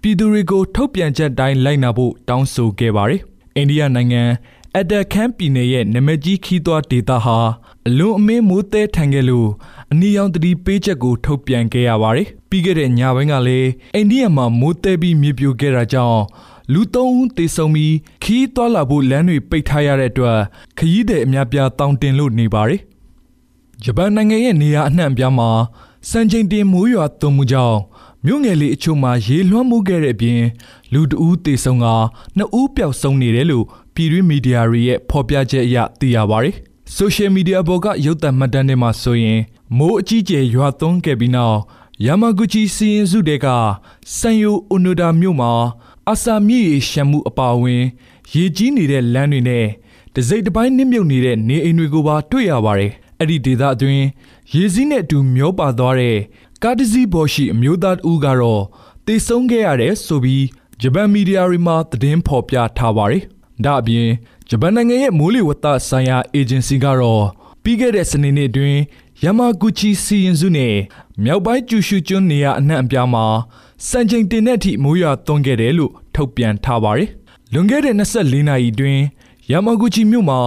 [0.00, 3.20] ပြည်သူတွေကိုထုတ်ပြန်ချက်တိုင်းလိုက်နာဖို့တောင်းဆိုခဲ့ပါတယ်။
[3.56, 4.22] အိန္ဒိယနိုင်ငံ
[4.74, 7.38] အက်ဒါခန်ပြည်နယ်ရဲ့နမကြီးခီးသွွားဒေသဟာ
[7.88, 9.48] အလွန်အမင်းမိုးတဲထန်ခဲ့လို့
[9.92, 16.22] အနီရောင်တတိပေးချက်ကိုထုတ်ပြန်ခဲ့ရပါတယ်။ပြီးခဲ့တဲ့ညပိုင်းကလည်းအိန္ဒိယမှာမိုးတဲပြီးမြေပြိုခဲ့တာကြောင့်
[16.72, 20.38] လူ၃ဦးသေဆုံးပြီးခီးသွွာလာဖို့လမ်းတွေပိတ်ထားရတဲ့အတွက်
[20.78, 22.80] ခရီးသည်အများပြားတောင်းတင်လို့နေပါတယ်။
[23.82, 25.50] ဂျပန်နိုင်ငံရဲ့နေရာအနှံ့အပြားမှာ
[26.10, 27.78] စံချိန်တင်မိုးရွာသွန်းမှုကြောင့်
[28.26, 30.40] မြို့ငယ်လေးအချို့မှာရေလွှမ်းမိုးခဲ့တဲ့အပြင်
[30.92, 31.86] လူတဦးသေဆုံးက
[32.36, 36.54] နှစ်ဦးပျောက်ဆုံးနေတယ်လို့ပြည်တွင်းမီဒီယာတွေရဲ့ဖော်ပြချက်အရသိရပါတယ်။
[36.98, 39.40] social media ပေါ်ကရုပ်သံမှတ်တမ်းတွေမှာဆိုရင်
[39.78, 41.58] မိုးအကြီးကျယ်ရွာသွန်းခဲ့ပြီးနောက်
[42.06, 43.46] ယာမာဂူချီစီရင်စုတဲက
[44.16, 45.52] ဆန်ယိုအိုနိုဒါမြို့မှာ
[46.10, 47.82] အာဆာမြစ်ရေရှမ်းမှုအပါအဝင်
[48.34, 49.66] ရေကြီးနေတဲ့လမ်းတွေနဲ့
[50.14, 54.04] တစိမ့်တစ်ပိုင်းနစ်မြုပ်နေတဲ့နေအိမ်တွေကိုပါတွေ့ရပါတယ်။အဲ့ဒီဒေသအတွင်း
[54.54, 56.18] ရေစည်းနဲ့အတူမျောပါသွားတဲ့
[56.62, 58.62] ကားတစ်စီးပေါ်ရှိအမျိုးသားတဦးကတော့
[59.06, 60.44] တေဆုံးခဲ့ရတယ်ဆိုပြီး
[60.80, 63.22] ဂျပန်မီဒီယာတွေမှာသတင်းဖော်ပြထားပါတယ်။
[63.64, 64.08] ဒါအပြင်
[64.48, 67.24] ဂျပန်နိုင်ငံရဲ့မိုးလေဝသဆိုင်ရာအေဂျင်စီကတော့
[67.62, 68.80] ပြီးခဲ့တဲ့စနေနေ့အတွင်း
[69.24, 70.74] ယာမာဂူချီစီရင်စုနဲ့
[71.24, 73.26] မြောက်ပိုင်းကျူရှူကျွန်းနေရာအနှံ့အပြားမှာ
[73.88, 77.08] စံချိန်တင်တဲ့အထိမိုးရွာသွန်းခဲ့တယ်လို့ထုတ်ပြန်ထားပါတယ်။
[77.52, 79.02] လွန်ခဲ့တဲ့24နာရီအတွင်း
[79.50, 80.40] ယာမာဂူချီမြို့မှာ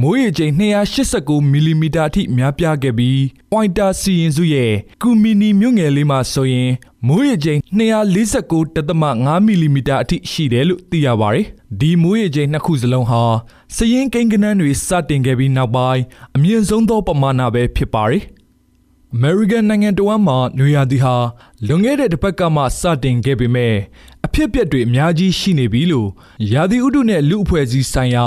[0.00, 0.52] မိုးရေချိန်
[1.00, 6.70] 289မီလီမီတာအထိများပြားခဲ့ပြီးပွိုင်တာစီရင်စုရဲ့ကူမီနီမြို့ငယ်လေးမှာဆိုရင်
[7.06, 11.46] မိုးရေချိန်249.5မီလီမီတာအထိရှိတယ်လို့သိရပါတယ်။
[11.80, 13.22] ဒီမိုးရေချိန်နှစ်ခုစလုံးဟာ
[13.76, 16.02] စရင်ကိန်းကနန်းတွေစတင်ခဲ့ပြီးနောက်ပိုင်း
[16.36, 18.22] အမြင့်ဆုံးသောပမာဏပဲဖြစ်ပါတယ်။
[19.16, 21.16] American နိုင်ငံတော်မှာနွေရာသီဟာ
[21.66, 23.74] လွန်ခဲ့တဲ့တစ်ပတ်ကမှစတင်ခဲ့ပေမဲ့
[24.26, 26.08] အဖြစ်အပျက်တွေအများကြီးရှိနေပြီလို့
[26.52, 28.26] ရာသီဥတုနဲ့လူအဖွဲ့အစည်းဆိုင်ရာ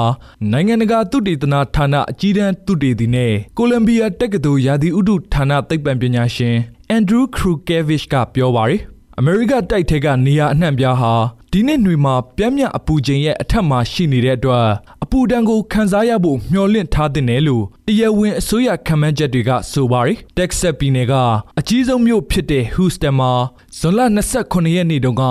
[0.51, 6.56] နိုင်ငံတကာသုတေသနဌာနအကြီးတန်းသုတေသီနဲ့ကိုလံဘီယာတက္ကသိုလ်ရာသီဥတုဌာနသိပ္ပံပညာရှင်
[6.89, 8.82] အန်ဒရူးခရူကဲဗစ်ကပြောပါတယ်
[9.20, 11.13] အမေရိကတိုက်ထဲကနေရာအနှံ့ပြားဟာ
[11.51, 21.13] ဒီနှစ်နှွေမှာပြင်းပြအပူချိန်ရဲ့အထက်မှာရှိနေတဲ့အတွက်အ ပူဒဏ်ကိုခံစားရဖို့မျှော်လင့်ထားတဲ့နယ်လို့တရားဝင်အစိုးရခံမှန်းချက်တွေကဆိုပါတယ်။တက်ဆက်ပြည်နယ်က
[21.59, 23.31] အကြီးဆုံးမြို့ဖြစ်တဲ့ဟူစတန်မှာ
[23.79, 23.99] ဇွန်လ
[24.37, 25.23] 29ရက်နေ့တုန်းက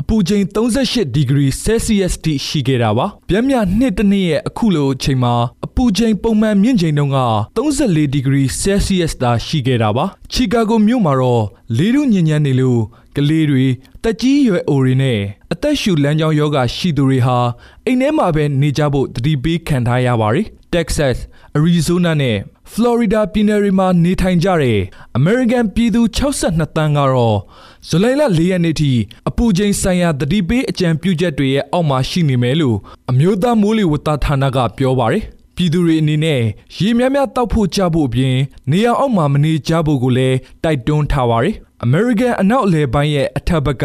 [0.00, 5.34] အပူချိန်38ဒီဂရီဆဲလ်စီယပ်စ်ထိရှိခဲ့တာပါ။ပြင်းပြနှစ်တစ်နှစ်ရဲ့အခုလိုအချိန်မှာ
[5.66, 7.18] အပူချိန်ပုံမှန်မြင့်ချိန်တုန်းက
[7.56, 11.44] 34ဒီဂရီဆဲလ်စီယပ်စ်သာရှိခဲ့တာပါ။ချီကာဂိုမြို့မှာတော့
[11.76, 12.80] လေထုညဉ့်ညမ်းနေလို့
[13.16, 13.64] ကလေးတွေ
[14.02, 15.20] တက်ကြီးရွယ်အိုတွေနဲ့
[15.52, 17.38] အသက်ရှူလမ်းကြောင်းယောဂရှိသူတွေဟာ
[17.86, 21.16] အိမ်ထဲမှာပဲနေကြဖို့တတိပေးခံထားရပါတယ်။ Texas,
[21.56, 22.36] Arizona နဲ့
[22.72, 24.78] Florida ပြည်နယ်တွေမှာနေထိုင်ကြတဲ့
[25.18, 27.38] American ပြည်သူ62တန်းကတော့
[27.88, 28.92] ဇူလိုင်လ4ရက်နေ့ထိ
[29.28, 32.76] အပူချိန်ဆိုင်ရာတတိပေးအကြံပြုချက်တွေရဲ့အောက်မှာရှိနေမယ်လို့
[33.10, 35.24] အမျိုးသားမိုးလေဝသဌာနကပြောပါတယ်။
[35.56, 36.40] ပြည်သူတွေအနေနဲ့
[36.76, 38.36] ရေများများတောက်ဖို့ကြဖို့အပြင်
[38.70, 41.54] နေရာအောက်မှာမနေကြဖို့ကိုလည်းတိုက်တွန်းထားပါတယ်။
[41.86, 43.84] American အနောက်အလယ်ပိုင်းရဲ့အထက်ဘက်က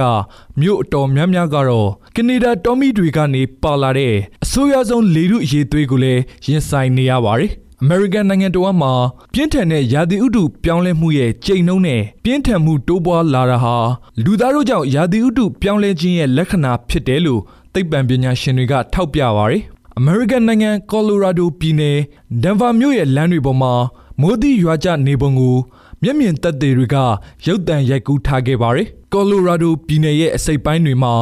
[0.60, 7.52] မြို့အတော်များများကတော့ကနေဒါတောမီတွေကနေပါလာတဲ့အဆိုးရွားဆုံးလေထုအရေးသွေးကိုလည်းရင်ဆိုင်နေရပါတယ်။
[7.84, 8.94] American နိုင်ငံတော်မှာ
[9.34, 13.78] ပြင်းထန်တဲ့ရာသီဥတုပြောင်းလဲမှုရဲ့ကြိမ်နှုန်းနဲ့ပြင်းထန်မှုတိုးပွားလာတာဟာ
[14.24, 17.42] လူသားတို့ကြောင့်ရာသီဥတုပြောင်းလဲခြင်းရဲ့လက္ခဏာဖြစ်တယ်လို့
[17.74, 19.62] သိပ္ပံပညာရှင်တွေကထောက်ပြပါတယ်။
[20.00, 21.98] American နိုင်ငံ Colorado ပြည်နယ်
[22.44, 23.74] Denver မြို့ရဲ့လမ်းတွေပေါ်မှာ
[24.22, 25.58] မိုးသီးရွာကျနေပုံကို
[26.04, 26.98] မျက်မြင်သက်သေတွေက
[27.46, 31.14] ရုပ်သံရိုက်ကူးထားခဲ့ပါတယ်။ကော်လိုရာဒိုပြည်နယ်ရဲ့အစိပ်ပိုင်းတွေမှာ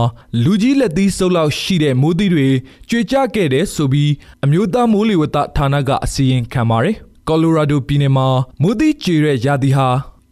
[0.44, 2.48] လူကြီးလက်သီးစုပ်လောက်ရှိတဲ့မိုးသီးတွေ
[2.90, 4.12] ကျွေကျခဲ့တဲ့ဆိုပြီး
[4.44, 6.96] အမျိုးသားမိုးလေဝသဌာနကအစီရင်ခံပါတယ်။
[7.28, 8.28] ကော်လိုရာဒိုပြည်နယ်မှာ
[8.62, 9.88] မိုးသီးကျွေတဲ့ရာသီဟာ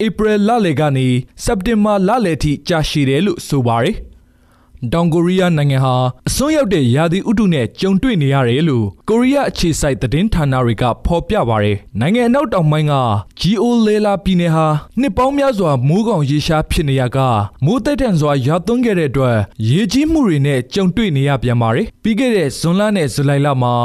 [0.06, 1.08] ဧပြီလလယ်ကနေ
[1.44, 3.96] စက်တင်ဘာလလယ်ထိကြာရှည်တယ်လို့ဆိုပါတယ်။
[4.94, 5.96] တောင်ကိုရီးယားနိုင်ငံဟာ
[6.28, 12.94] အစွန်းရောက်တဲ့ရာသီဥတုနဲ့ကြုံတွေ့နေရတယ်လို့ကိုရီးယားအခြေစိုက်သတင်းဌာနတွေကဖော်ပြပါတယ်။နိုင်ငံအနောက်တောင်ပိုင်းက
[13.40, 14.68] ဂျီအိုလေလာပြည်နယ်ဟာ
[15.00, 17.18] နှစ်ပေါင်းများစွာမိုးကောင်ရေရှားဖြစ်နေရက
[17.66, 19.38] မိုးတိုက်တန်စွာရွာသွန်းခဲ့တဲ့အတွက်
[19.70, 23.76] ရေကြီးမှုတွေနဲ့ကြုံတွေ့နေရပြန်ပါတယ်။ပြီးခဲ့တဲ့ဇွန်လနဲ့ဇူလိုင်လမှာ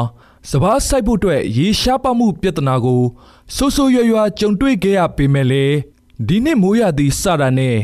[0.51, 3.03] စပားစိုက်ဖို့အတွက်ရေရှားပါမှုပြဿနာကို
[3.57, 5.77] ဆိုးဆိုးရွားရွားကြုံတွေ့ခဲ့ရပေမဲ့လည်း
[6.29, 7.77] ဒီနှစ်မိုးရသည့်စတာနဲ့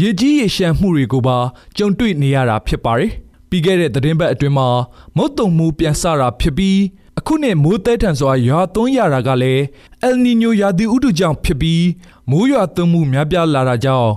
[0.00, 1.38] ရေကြီးရေရှမ်းမှုတွေကိုပါ
[1.76, 3.12] ကြုံတွေ့နေရတာဖြစ်ပါတယ်။
[3.48, 4.68] ပြီးခဲ့တဲ့သတင်းပတ်အတွင်းမှာ
[5.16, 6.78] မုတ်တုံမှုပြန်ဆတာဖြစ်ပြီး
[7.18, 9.62] အခုနှစ်မိုးတဲထန်စွာရွာသွန်းရတာကလည်း
[10.02, 11.86] အယ်နီညိုရာသီဥတုကြောင့်ဖြစ်ပြီး
[12.30, 14.10] မိုးရွာသွန်းမှုများပြားလာတာကြောင့်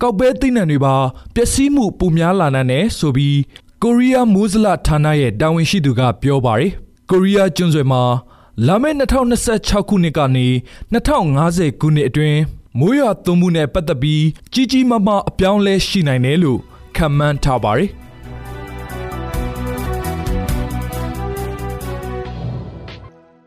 [0.00, 0.94] ကောက်ပဲသိနှံတွေပါ
[1.34, 3.38] ပျက်စီးမှုပိုများလာနိုင်တယ်ဆိုပြီး
[3.82, 6.70] ကိုရီးယားမိုးစလဌာနရဲ့တာဝန်ရှိသူကပြောပါတယ်။
[7.10, 8.02] ကိုရီးယားကျွန်းဆွယ်မှာ
[8.66, 10.46] လာမယ့်2026ခုနှစ်ကနေ
[10.92, 12.38] 2050ခုနှစ်အတွင်း
[12.80, 16.60] မိုးရွာသွန်းမှုနဲ့ပတ်သက်ပြီးကြီးကြီးမားမားအပြောင်းလဲရှိနိုင်တယ်လို့
[16.96, 17.88] ခန့်မှန်းထားပါတယ်။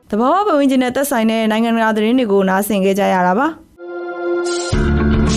[0.09, 3.47] တဘာဝပတ်ဝန်းကျင်နဲ့သက်ဆိုင်တဲ့နိုင်ငံတကာသတင်းတွေကိုနားဆင်ကြကြရတာပါ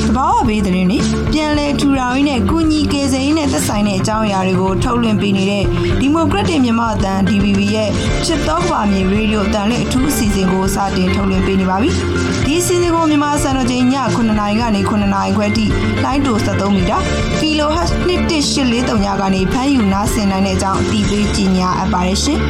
[0.05, 0.99] တဘာဝဘေးသတင်းတွေ
[1.33, 5.65] ပြန်လည်ထူထောင်ရေးနဲ့ကုညီကယ်ဆယ်ရေးနဲ့သက်ဆိုင်တဲ့အကြောင်းအရာတွေကိုထုတ်လွှင့်ပေးနေတဲ့
[6.01, 7.91] ဒီမိုကရက်တစ်မြန်မာအသံ DVB ရဲ့
[8.29, 11.91] ချစ်တော်ပါမြေရေဒီယိုအသံလေးအထူးအစီအစဉ်ကိုစတင်ထုတ်လွှင့်ပေးနေပါပြီ။
[12.47, 13.85] ဒီအစီအစဉ်ကိုမြန်မာစံတော်ချိန်ည
[14.17, 15.65] 9:00နာရီကနေ9:00နာရီခွဲထိ
[16.05, 16.99] လိုင်းတို73မီတာ
[17.39, 22.39] kHz 11843ညကနေဖမ်းယူနားဆင်နိုင်တဲ့အကြောင်းအတည်ပြုကြေညာအပ်ပါတယ်ရှင်။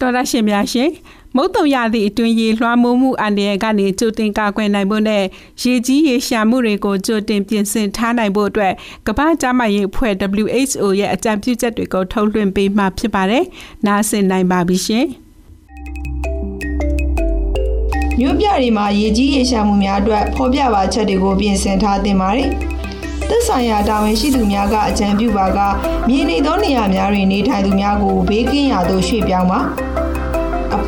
[0.00, 0.90] တော်ရရှင်များရှင်
[1.36, 5.24] မုတ်တုံရသည့်အတွင်းရေလွှမ်းမိုးမှုအန္တရာယ်ကနေကြိုတင်ကာကွယ်နိုင်ဖို့နဲ့
[5.62, 8.72] ရေကြီးရေရှာမှုတွေကိုကြိုတင်ပြင်ဆင်ထားနိုင်ဖို့အတွက်
[9.06, 13.44] ကမ္ဘာ့ကျန်းမာရေးအဖွဲ့ WHO ရဲ့အကြံပြုချက်တွေကိုထုတ်လွှင့်ပေးမှဖြစ်ပါတယ်။
[13.86, 15.06] နားဆင်နိုင်ပါပြီရှင်။
[18.18, 22.48] မြို့ပြတွေမှာရေကြီးရေရှာမှုများအတွက်ဖော်ပြပါချက်တွေကိုပြင်ဆင်ထားသင့်ပါတယ်။
[23.28, 25.58] သက်ဆိုင်ရာတာဝန်ရှိသူများကအကြံပြုပါက
[26.08, 29.60] မြေနေသောနေရာများတွင်နေထိုင်သူများကိုဘေးကင်းရာသို့ရွှေ့ပြောင်းပါ။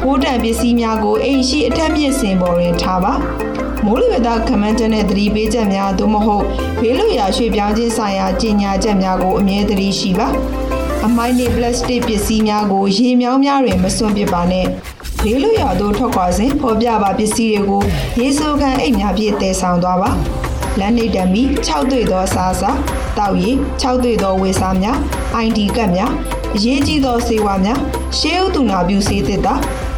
[0.05, 3.13] အဖိုးတန်ပစ္စည်းများကိုအိမ်ရှိအထက်မြင့်စင်ပေါ်တွင်ထားပါ။
[3.85, 6.45] မိုးလေဝသခန့်မှန်းချက်နဲ့သတိပေးချက်များသို့မဟုတ်
[6.81, 10.29] ဘေးလွတ်ရာရွှေ့ပြောင်းခြင်းဆိုင်ရာကြေညာချက်များကိုအမြဲတမ်းရှိပါ။
[11.07, 14.67] အမိုင်းနှင့်ပလတ်စတစ်ပစ္စည်းများကိုရေမြောင်းများတွင်မစွန့်ပစ်ပါနဲ့။
[15.25, 17.83] လေးလွတ်ရာသို့ထွက်ခွာစဉ်ဖော်ပြပါပစ္စည်းတွေကို
[18.21, 20.11] ရေစိုးကန်အိတ်များဖြင့်တည်ဆောင်သွားပါ။
[20.79, 22.71] လက်နေတမီ6တွေ့သောအစားအစာ
[23.19, 24.97] တောက်ရည်6တွေ့သောဝေစားများ
[25.45, 26.13] ID ကတ်များ
[26.57, 27.79] အရေးကြီးသောစေဝါများ
[28.19, 29.55] ရှေးဥတူနာပြုစေးသစ်တာ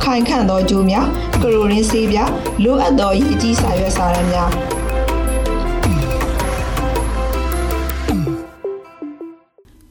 [0.07, 1.07] ခိုင်ခန့်သောကြိုးများ
[1.43, 2.19] ကရိုရင်းဆေးပြ
[2.63, 4.51] လိုအပ်သောရည်ကြီးစာရွက်စာတမ်းများ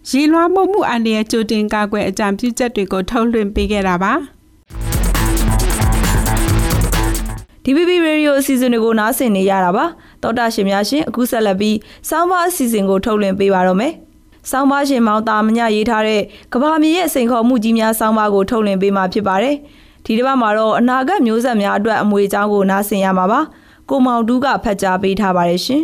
[0.09, 4.13] ရေလွှမ်းမိုးမှုအန္တရာယ်ကြိုတင်ကာကွယ်အကြံပြုချက်တွေကိုထုတ်လွှင့်ပေးခဲ့တာပါ
[7.63, 9.85] DVB Radio အစီအစဉ်တွေကိုနားဆင်နေရတာပါ
[10.23, 11.77] တောတာရှင်များရှင်အခုဆက်လက်ပြီး
[12.09, 13.93] စောင်းပါအစီအစဉ်ကိုထုတ်လွှင့်ပေးပါတော့မယ်
[14.51, 16.21] စောင်းပါရှင်မောင်တာမညရေးထားတဲ့
[16.53, 19.55] ကဘာမြေရဲ့စိန်ခေါ်မှုကြီးများစောင်းပါကိုထုတ်လွှင့်ပေးမှာဖြစ်ပါတယ်
[20.05, 23.39] ဒီတစ်ပတ်မှာတော့အနာဂတ်မျိုးဆက်များအတွက်အမွေအကြောင်းကိုနားဆင်ရမှာပါ
[23.89, 25.83] ကိုမောင်တူးကဖတ်ကြားပေးထားပါတယ်ရှင်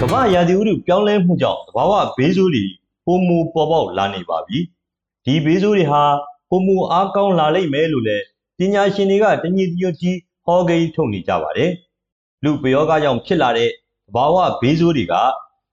[0.00, 2.64] ကမ္ဘာရာသီဥတုပြောင်းလဲမှုကြောင့်သဘာဝဘေးဆိုးတွေ
[3.06, 4.58] ပုံမူပေါ်ပေါက်လာနေပါပြီ။
[5.24, 6.02] ဒီဘေးဆိုးတွေဟာ
[6.48, 8.24] ပုံမူအားကောင်းလာလိမ့်မယ်လို့လည်း
[8.58, 11.70] ပညာရှင်တွေကတညီတညွတ်ကြီးဟောကိန်းထုတ်နေကြပါတယ်။
[12.44, 13.72] လူပယောဂကြောင့်ဖြစ်လာတဲ့သ
[14.14, 15.14] ဘာဝဘေးဆိုးတွေက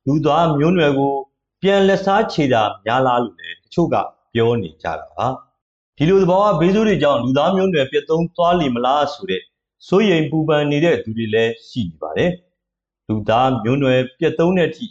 [0.06, 1.14] လူသားမျိုးနွယ်ကို
[1.62, 3.96] ပြန်လက်စားချေတာများလားလို့လည်းတချို့က
[4.34, 5.28] ပြောနေကြတာပါ။
[5.98, 9.42] ဒီလိုသဘာဝဘေးဆိုးတွေကြောင့်လူသားမျိုးနွယ်ပြတ်သုံးသွားလိမ့်မလားဆိုတဲ့
[9.88, 12.32] စိုးရိမ်ပူပန်နေတဲ့သူတွေလည်းရှိနေပါတယ်။
[13.08, 14.86] လူသားမျိုးနွယ်ပြတ်သုံးတဲ့အထိ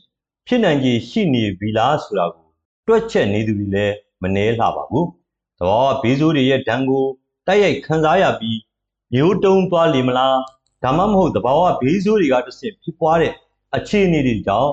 [0.47, 2.49] ဖြစ်နိုင်ခြေရှိနေပြီလားဆိုတာကို
[2.87, 5.07] တွက်ချက်နေသူတွေလည်းမနှဲလှပါဘူး။
[5.59, 7.05] သဘာဝဘေးဆိုးတွေရဲ့ဒဏ်ကို
[7.47, 8.59] တိုက်ရိုက်ခံစားရပြီး
[9.15, 10.39] မျိုးတုံးသွားလိမ့်မလား
[10.85, 13.33] ဒါမှမဟုတ်သဘာဝဘေးဆိုးတွေကတစ်ဆင့်ဖြစ်ပွားတဲ့
[13.77, 14.73] အခြေအနေတွေကြောင့်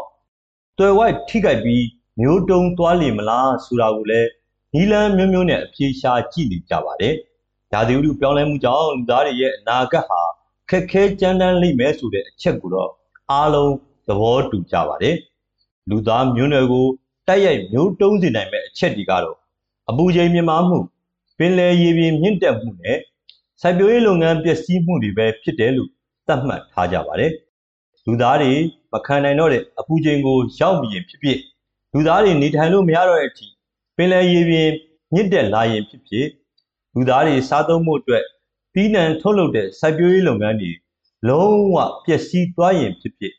[0.80, 1.86] တွယ်ဝိုက်ထိခိုက်ပြီး
[2.20, 4.30] မျိုးတုံးသွားလိမ့်မလားဆိုတာကိုလည်း
[4.74, 7.14] နီလန်းမျိုးမျိုးနဲ့အပြေရှားကြည့်နေကြပါတယ်။
[7.72, 10.22] ဓာတိဥတုပြောင်းလဲမှုကြောင့်လူသားတွေရဲ့အနာဂတ်ဟာ
[10.70, 12.90] ခက်ခဲကြမ်းတမ်းလိမ့်မယ်ဆိုတဲ့အချက်ကိုတော့
[13.32, 13.74] အားလုံး
[14.08, 15.16] သဘောတူကြပါတယ်။
[15.90, 16.86] လူသားမျိုးနွယ်ကို
[17.28, 19.38] တိုက်ရိုက်မျိုးတုံးစေနိုင်မဲ့အချက်တွေကတော့
[19.90, 20.78] အပူချိန်မြင့်မားမှု
[21.38, 22.98] ပင်လယ်ရေပြင်မြင့်တက်မှုနဲ့
[23.62, 25.90] စိုက်ပျိုးရေးလုပ်ငန်းပျက်စီးမှုတွေပဲဖြစ်တယ်လို့
[26.28, 27.32] သတ်မှတ်ထားကြပါတယ်။
[28.06, 28.54] လူသားတွေ
[28.96, 31.40] မခံနိုင်တော့တဲ့အပူချိန်ကိုရောက်ပြီးရင်ဖြစ်ဖြစ်
[31.94, 33.48] လူသားတွေနေထိုင်လို့မရတော့တဲ့အထိ
[33.98, 34.70] ပင်လယ်ရေပြင်
[35.14, 36.28] မြင့်တက်လာရင်ဖြစ်ဖြစ်
[36.94, 38.24] လူသားတွေစားသုံးမှုအတွက်
[38.74, 40.72] ပြီးနံထုတ်လုပ်တဲ့စိုက်ပျိုးရေးလုပ်ငန်းတွေ
[41.30, 43.34] လုံးဝပျက်စီးသွားရင်ဖြစ်ဖြစ်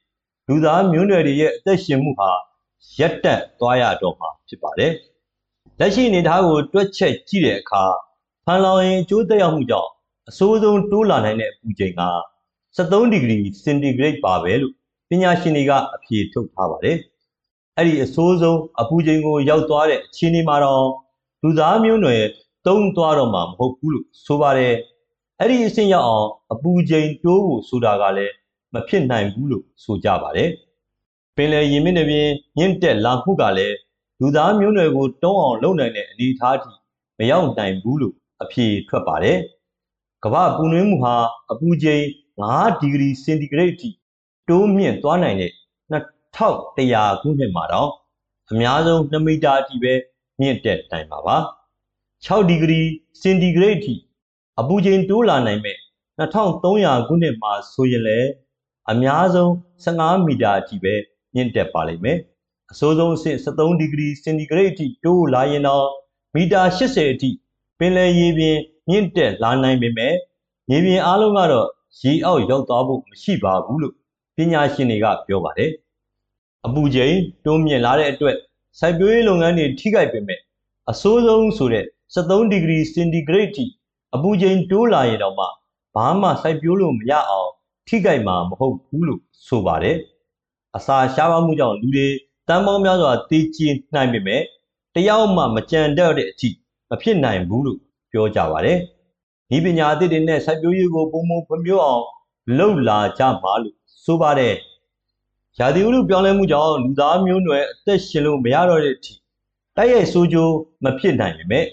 [0.49, 2.31] လူသားမျိုးနွယ်တွေရဲ့အသက်ရှင်မှုဟာ
[2.99, 4.93] ရပ်တန့်သွားရတော့မှာဖြစ်ပါတယ်။
[5.79, 7.85] လက်ရှိအနေအထားကိုတွက်ချက်ကြည့်တဲ့အခါ
[8.45, 9.91] ဖန်လောင်ရင်အကျိုးသက်ရောက်မှုကြောင့်
[10.29, 12.03] အဆိုးဆုံးတိုးလာနိုင်တဲ့အပူချိန်က
[12.77, 14.75] 73ဒီဂရီစင်တီဂရိတ်ပါပဲလို့
[15.11, 16.97] ပညာရှင်တွေကအဖြေထုတ်ထားပါတယ်။
[17.77, 20.87] အဲ့ဒီအဆိုးဆုံးအပူချိန်ကိုရောက်သွားတဲ့အခြေအနေမှာတော့
[21.43, 22.23] လူသားမျိုးနွယ်
[22.67, 24.75] တုံးသွားတော့မှာမဟုတ်ဘူးလို့ဆိုပါတယ်။
[25.41, 28.35] အဲ့ဒီအဆင့်ရောက်အောင်အပူချိန်တိုးဖို့ဆိုတာကလည်း
[28.75, 30.51] မဖြစ်နိုင်ဘူးလို့ဆိုကြပါတယ်။
[31.37, 33.77] ပင်လယ်ရေမျက်နှာပြင်မြင့်တက်လာမှုကလည်း
[34.21, 36.71] လူသားမျိုးနွယ်ကိုတုံးအောင်လုပ်နိုင်တဲ့အနေအထားထိ
[37.19, 39.39] မရောက်နိုင်ဘူးလို့အဖြေထွက်ပါတယ်။
[40.25, 41.15] ကမ္ဘာပူနွေးမှုဟာ
[41.53, 42.03] အပူချိန်
[42.43, 43.89] 5ဒီဂရီစင်တီဂရိတ်ထိ
[44.49, 45.53] တိုးမြင့်သွားနိုင်တဲ့
[46.37, 47.91] 2100ခုနှစ်မှာတော့
[48.51, 49.93] အများဆုံး2မီတာအထိပဲ
[50.41, 51.37] မြင့်တက်နိုင်ပါပါ
[52.27, 52.81] 6ဒီဂရီ
[53.23, 53.95] စင်တီဂရိတ်ထိ
[54.61, 55.77] အပူချိန်တိုးလာနိုင်မဲ့
[56.19, 58.31] 2300ခုနှစ်မှာဆိုရင်လည်း
[58.91, 59.51] အများဆုံး
[59.85, 60.95] 15မီတာအထိပဲ
[61.35, 62.19] မြင့်တက်ပါလိမ့်မယ်
[62.73, 65.87] အဆိုးဆုံးအဆင့်73ဒီဂရီစင်တီဂရိတ်အထိတိုးလာရင်တော့
[66.35, 67.31] မီတာ80အထိ
[67.79, 68.57] ပင်လယ်ရေပြင်
[68.89, 70.15] မြင့်တက်လာနိုင်ပေမဲ့
[70.71, 71.69] ရေပြင်အားလုံးကတော့
[72.03, 73.95] ရေအောက်ရောက်သွားဖို့မရှိပါဘူးလို့
[74.37, 75.71] ပညာရှင်တွေကပြောပါတယ်
[76.67, 78.37] အပူချိန်တွန်းမြင့်လာတဲ့အတွက်
[78.79, 80.41] စိုက်ပျိုးရေးလုပ်ငန်းတွေထိခိုက်ပေမဲ့
[80.91, 83.65] အဆိုးဆုံးဆိုတဲ့73ဒီဂရီစင်တီဂရိတ်ထိ
[84.15, 85.47] အပူချိန်တိုးလာရင်တော့မှ
[85.95, 87.51] ဘာမှစိုက်ပျိုးလို့မရအောင်
[87.89, 89.97] ထိခိုက်မှာမဟုတ်ဘူးလို့ဆိုပါတယ်
[90.77, 92.07] အစာရှားပါမှုကြောင့်လူတွေ
[92.49, 94.43] တန်ပေါင်းများစွာတေးကျင်နိုင်ပေမဲ့
[94.95, 96.49] တယောက်မှမကြံတော့တဲ့အထိ
[96.91, 97.79] မဖြစ်နိုင်ဘူးလို့
[98.13, 98.79] ပြောကြပါတယ်
[99.51, 102.05] ဒီပညာအသစ်တွေနဲ့စိုက်ပျိုးရေးကိုပုံမဖွံ့ဖြိုးအောင်
[102.57, 103.76] လှုပ်လာကြမှာလို့
[104.07, 104.55] ဆိုပါတယ်
[105.59, 109.15] ရာသီဥတုပြောင်းလဲမှုကြောင့်လူသားမျိုးနွယ်အသက်ရှင်လို့မရတော့တဲ့အထိ
[109.77, 111.67] တိုက်ရိုက်ဆိုးကျိုးမဖြစ်နိုင်ပေမဲ့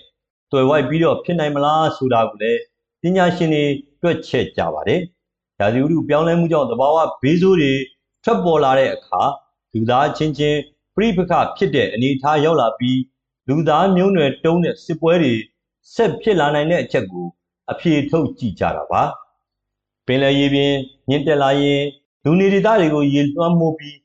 [0.52, 2.62] တွေ့ဝိုက်ပြီးတော့ဖြစ်နိုင်မလားဆိုတာကိုလည်း
[3.02, 3.64] ပညာရှင်တွေ
[4.02, 5.02] တွက်ချက်ကြပါတယ်။
[5.60, 7.74] ရာသီဥတုပြောင်းလဲမှုကြောင့်သဘာဝဘေးဆိုးတွေ
[8.24, 9.22] ထွက်ပေါ်လာတဲ့အခါ
[9.74, 10.60] လူသားချင်းချင်း
[10.96, 13.00] ပြိပခဖြစ်တဲ့အနေအထားရောက်လာပြီး
[13.48, 15.34] လူသားမျိုးနွယ်တုံးတဲ့စစ်ပွဲတွေ
[15.94, 17.28] ဆက်ဖြစ်လာနိုင်တဲ့အချက်ကို
[17.72, 19.04] အဖြေထုတ်ကြည့်ကြတာပါ။
[20.06, 20.74] ပင်လယ်ရေပြင်
[21.10, 21.82] မြင့်တက်လာရင်
[22.26, 23.98] လူနေဒေသတွေကိုရေလွှမ်းမိုးပြီး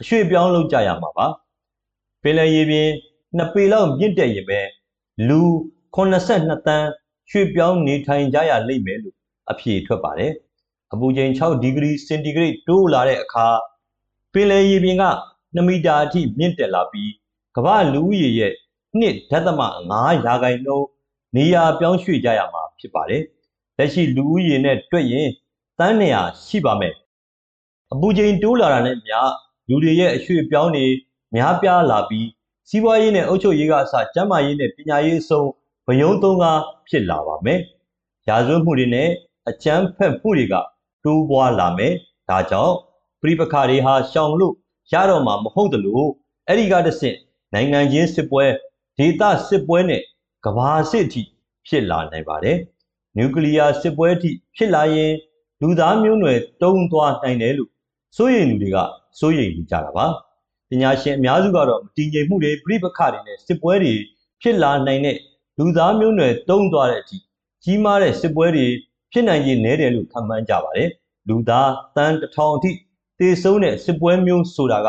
[0.00, 1.26] အရွှေ့ပြောင်းလုပ်ကြရမှာပါ။
[2.22, 2.88] ပင်လယ်ရေပြင်
[3.36, 4.60] နှစ်ပေလောက်မြင့်တက်ရင်ပဲ
[5.28, 5.40] လူ
[5.96, 6.88] 82တန်း
[7.30, 9.16] ရွှေ့ပြောင်းနေထိုင်ကြရလိမ့်မယ်လို့
[9.50, 10.32] အဖြေထွက်ပါတယ်။
[10.92, 13.48] အပူချိန်6ဒီဂရီစင်တီဂရိတ်တိုးလာတဲ့အခါ
[14.32, 15.04] ပင်လယ်ရေပြင်က
[15.54, 17.10] 2မီတာအထိမြင့်တက်လာပြီး
[17.56, 18.52] ကမ္ဘာလူဦးရေရဲ့
[19.00, 20.88] 2.5ရာခိုင်နှုန်း
[21.36, 23.22] နေရာပြောင်းရွှေ့ကြရမှာဖြစ်ပါတယ်။
[23.78, 25.28] လက်ရှိလူဦးရေနဲ့တွက်ရင်
[25.78, 26.94] တန်းနေရာရှိပါမယ်။
[27.92, 29.18] အပူချိန်တိုးလာတာနဲ့မျှ
[29.68, 30.84] လူတွေရဲ့အရွှေ့ပြောင်းနေ
[31.34, 32.28] များပြားလာပြီး
[32.68, 35.42] စီးပွားရေးနဲ့အုပ်ချုပ်ရေးကအစကျန်းမာရေးနဲ့ပညာရေးအစုံ
[35.86, 37.60] ဘယုံသုံးကားဖြစ်လာပါမယ်။
[38.28, 39.08] ရာဇဝတ်မှုတွေနဲ့
[39.48, 40.54] အကြမ်းဖက်မှုတွေက
[41.04, 41.92] တိုးပွားလာမယ်။
[42.28, 42.74] ဒါကြောင့်
[43.20, 44.54] ပြိပခါတွေဟာရှောင်လို့
[44.92, 46.02] ရတော့မှာမဟုတ်သလို
[46.46, 47.16] အဲ့ဒီကတဆင့်
[47.54, 48.44] နိုင်ငံချင်းစစ်ပွဲ
[48.98, 50.02] ဒေသစစ်ပွဲနဲ့
[50.44, 51.22] ကမ္ဘာစစ်အထိ
[51.68, 52.56] ဖြစ်လာနိုင်ပါတယ်။
[53.16, 55.12] နျူကလ িয়ার စစ်ပွဲအထိဖြစ်လာရင်
[55.60, 57.71] လူသားမျိုးနွယ်တုံးသွားနိုင်တယ်လို့
[58.16, 58.76] စိုးရိမ်လူတွေက
[59.18, 60.06] စိုးရိမ်နေကြတာပါ။
[60.68, 63.94] ပညာရှင်အများစုကတော့မတည်ငြိမ်မှုတွေပြိပခါတွေနဲ့စစ်ပွဲတွေ
[64.42, 65.16] ဖြစ်လာနိုင်တဲ့
[65.58, 67.16] လူသားမျိုးနွယ်တုံးသွားတဲ့အထိ
[67.64, 68.66] ကြီးမားတဲ့စစ်ပွဲတွေ
[69.12, 70.88] ဖြစ်နိုင်ခြင်းနည်းတယ်လို့ခန့်မှန်းကြပါတယ်။
[71.28, 72.70] လူသားတန်းတစ်ထောင်အထိ
[73.18, 74.88] တေဆုံးတဲ့စစ်ပွဲမျိုးဆိုတာက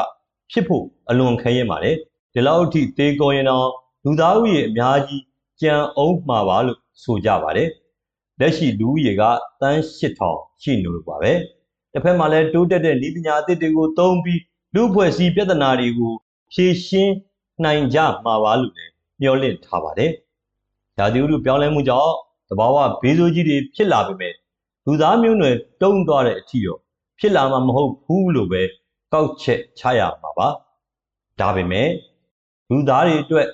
[0.52, 1.96] ဖြစ်ဖို့အလွန်ခဲရင်ပါတယ်။
[2.34, 3.68] ဒီလောက်အထိတေကောရင်တော့
[4.06, 5.24] လူသားဥယေအများကြီး
[5.62, 7.70] ကြံအောင်မှာပါလို့ဆိုကြပါတယ်။
[8.40, 9.24] လက်ရှိလူဦးရေက
[9.62, 11.32] တန်း8000ရှိနေလို့ပါပဲ။
[11.94, 14.42] တစ်ဖက်မှာလည်းတိုးတက်တဲ့ဤပညာအသစ်တွေကိုသုံးပြီး
[14.76, 16.14] လူဖွဲ့စည်းပြဿနာတွေကို
[16.54, 17.14] ဖြေရှင်း
[17.64, 20.12] နိုင်ကြမှာပါလို့လည်းမျှော်လင့်ထားပါတယ်။
[20.98, 22.14] ဓာတိဥတုပြောင်းလဲမှုကြောင့်
[22.50, 24.34] တဘာဝဘေးဆိုးကြီးတွေဖြစ်လာပေမဲ့
[24.86, 26.80] လူသားမျိုးနွယ်တုံးသွားတဲ့အထိတော့
[27.20, 28.62] ဖြစ်လာမှာမဟုတ်ဘူးလို့ပဲ
[29.14, 30.48] ကောက်ချက်ချရမှာပါ။
[31.40, 31.90] ဒါပေမဲ့
[32.70, 33.48] လူသားတွေအတွက်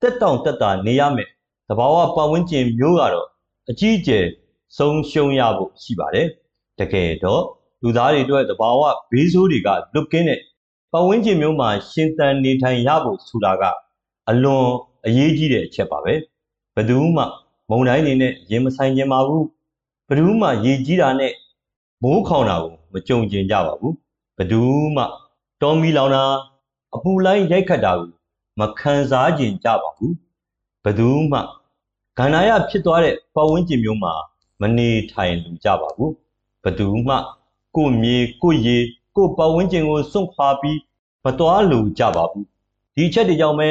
[0.00, 1.28] တက်တောင့်တက်တာနေရမယ်။
[1.68, 3.28] တဘာဝပတ်ဝန်းကျင်မျိုးကတော့
[3.70, 4.24] အကြီးအကျယ်
[4.76, 6.26] ဆုံးရှုံးရဖို့ရှိပါတယ်။
[6.78, 7.42] တကယ်တော့
[7.82, 10.40] လူသားတွေအတွက်တဘာဝဘေးဆိုးတွေကလွတ်ကင်းတဲ့
[10.92, 13.62] ပတ်ဝန်းကျင်မျိုးမှာရှင်သန်နေထိုင်ရဖို့ဆိုတာက
[14.30, 14.66] အလွန်
[15.06, 16.14] အရေးကြီးတဲ့အချက်ပါပဲ
[16.74, 17.24] ဘယ်သူမှ
[17.70, 19.46] မုံတိုင်းနေနဲ့ရင်မဆိုင်ခြင်းပါဘူး
[20.06, 21.32] ဘယ်သူမှရေကြီးတာနဲ့
[22.02, 23.94] မိုးခေါင်တာကိုမကြုံကျင်ကြပါဘူး
[24.36, 24.60] ဘယ်သူ
[24.96, 25.04] မှ
[25.62, 26.24] တော်မီလောင်တာ
[26.94, 28.10] အပူလိုင်းရိုက်ခတ်တာကို
[28.60, 30.14] မခံစားကျင်ကြပါဘူး
[30.84, 31.38] ဘယ်သူမှ
[32.18, 34.12] ကန္နာရဖြစ်သွားတဲ့ပတ်ဝန်းကျင်မျိုးမှာ
[34.60, 36.12] မနေထိုင်လူကြပါဘူး
[36.62, 37.16] ဘယ်သူမှ
[37.76, 38.78] ကိုမြေကိုရေ
[39.16, 40.78] ကိုပတ်ဝန်းကျင်ကိုစွန့်ခွာပြီး
[41.24, 42.46] မတော်လူကြပါဘူး
[42.96, 43.68] ဒီချက်တွေကြောင့်ပဲ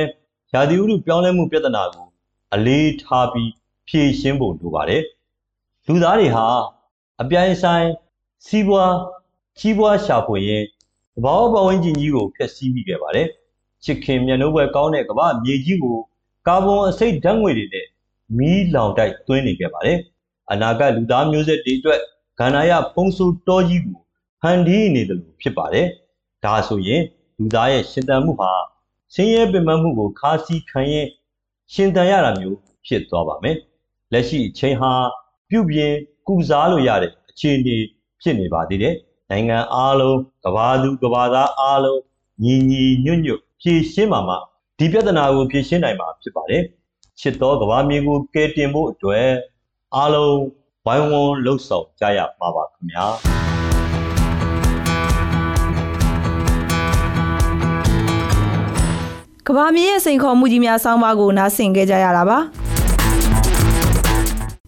[0.53, 2.07] ရာသီဥတုပြောင်းလဲမှုပြဿနာကို
[2.53, 3.51] အလေးထားပြီး
[3.87, 5.03] ဖြေရှင်းဖို့လိုပါတယ်
[5.87, 6.45] လူသားတွေဟာ
[7.21, 7.87] အပြိုင်ဆိုင်
[8.45, 8.93] စီးပွား
[9.59, 10.63] ကြီးပွားရှာဖွေရင်
[11.15, 13.27] သဘာဝပတ်ဝန်းကျင်ကြီးကိုဖျက်ဆီးမိခဲ့ပါတယ်
[13.85, 15.97] ချစ်ခင်မြတ်နိုးပွဲကောင်းတဲ့ကမ္ဘာမြေကြီးကို
[16.47, 17.87] ကာဗွန်အဆိပ်ဓာတ်ငွေတွေနဲ့
[18.37, 19.97] မီးလောင်တိုက်သွင်းနေခဲ့ပါတယ်
[20.51, 22.01] အနာဂတ်လူသားမျိုးဆက်တွေအတွက်
[22.41, 23.97] ကန္နာယဖုံးဆိုးတောကြီးကို
[24.41, 25.87] ဖန်တီးနေတယ်လို့ဖြစ်ပါတယ်
[26.45, 27.01] ဒါဆိုရင်
[27.37, 28.51] လူသားရဲ့ရှင်သန်မှုဟာ
[29.13, 31.07] ဆင်းရဲပင်ပန်းမှုကိုခါးစည်းခံရင်
[31.73, 33.57] ရှင်သန်ရတာမျိုးဖြစ်သွားပါမယ်
[34.13, 34.91] လက်ရှိအချိန်ဟာ
[35.49, 35.93] ပြုပြင်
[36.27, 37.77] ကုစားလို့ရတဲ့အခြေအနေ
[38.21, 38.95] ဖြစ်နေပါသေးတယ်
[39.31, 41.99] နိုင်ငံအားလုံးကဘာသူကဘာသားအားလုံး
[42.43, 44.35] ညီညီညွတ်ညွတ်ဖြည့်ရှင်းပါမှ
[44.77, 46.63] ဒီပြဿနာကိုဖြည့်ရှင်းနိုင်မှာဖြစ်ပါတယ်
[47.19, 49.27] ချစ်တော်ကဘာမြေကိုကယ်တင်ဖို့အတွက်
[49.95, 50.35] အားလုံး
[50.87, 53.05] ဝိုင်းဝန်းလှုပ်ဆောင်ကြရမှာပါခင်ဗျာ
[59.47, 62.37] ကဘာမြေရဲ့စိန်ခေါ်မှုကြီးများဆောင်းပါးကိုနားဆင်ခဲ့ကြရတာပါ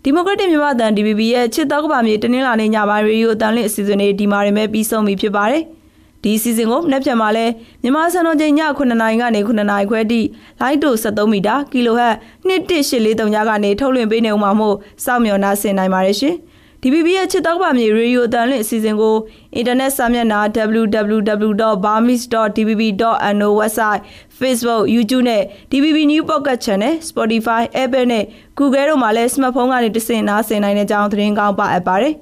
[0.03, 5.63] ဒီမိုကရက်တစ်မြန်မာတန် DVB ရဲ့ချစ်တော်ကဘာမြေတနင်္လာနေ့ညပိုင်းရေဒီယိုအတန်လင့်အစီအစဉ်လေးဒီမှာရင်ပဲပြီးဆုံးပြီဖြစ်ပါတယ်
[6.23, 7.45] ဒီအစီအစဉ်ကိုမနေ့ပြန်မှာလဲ
[7.81, 10.21] မြန်မာစံတော်ချိန်ည9:00နာရီကနေ9:00နာရီခွဲထိ
[10.61, 12.15] လိုင်းတို73မီတာကီလိုဟတ်
[12.47, 16.35] 2183ညကနေထုတ်လွှင့်ပေးနေဦးမှာမို့စောင့်မျှော်နှားဆင်နိုင်ပါတယ်ရှင်
[16.81, 19.15] DBB ရဲ့ချစ်တော်ပါမြေရေဒီယိုတန်လင့်အစီအစဉ်ကို
[19.55, 20.39] အင်တာနက်စာမျက်နှာ
[20.81, 24.01] www.burmese.dbb.no website
[24.39, 28.23] Facebook YouTube နဲ့ DBB New Pocket Channel Spotify Apple နဲ့
[28.59, 32.13] Google တို့မှာလည်း smartphone ကနေတဆင့်နားဆင်နိုင်တဲ့အကြောင်းသတင်းကောင်းပါအပ်ပါတယ်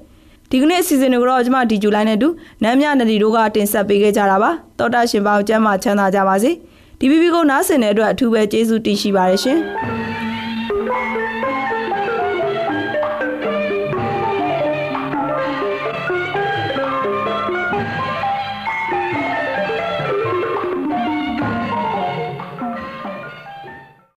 [0.54, 2.28] ဒီကနေ့အစီအစဉ်တွေကိုတော့ကျွန်မဒီဂျူလိုင်းနဲ့တူ
[2.62, 6.50] နမ်းမြနဒီတို့ကတင်ဆက်ပေးခဲ့ကြတာပါတောတာရှင်ပေါင်းကျမ်းမာချမ်းသာကြပါစေ
[7.00, 9.58] DBB ကိုနားဆင်တဲ့အတွက်အထူးပဲကျေးဇူးတင်ရှိပါတယ်ရှင်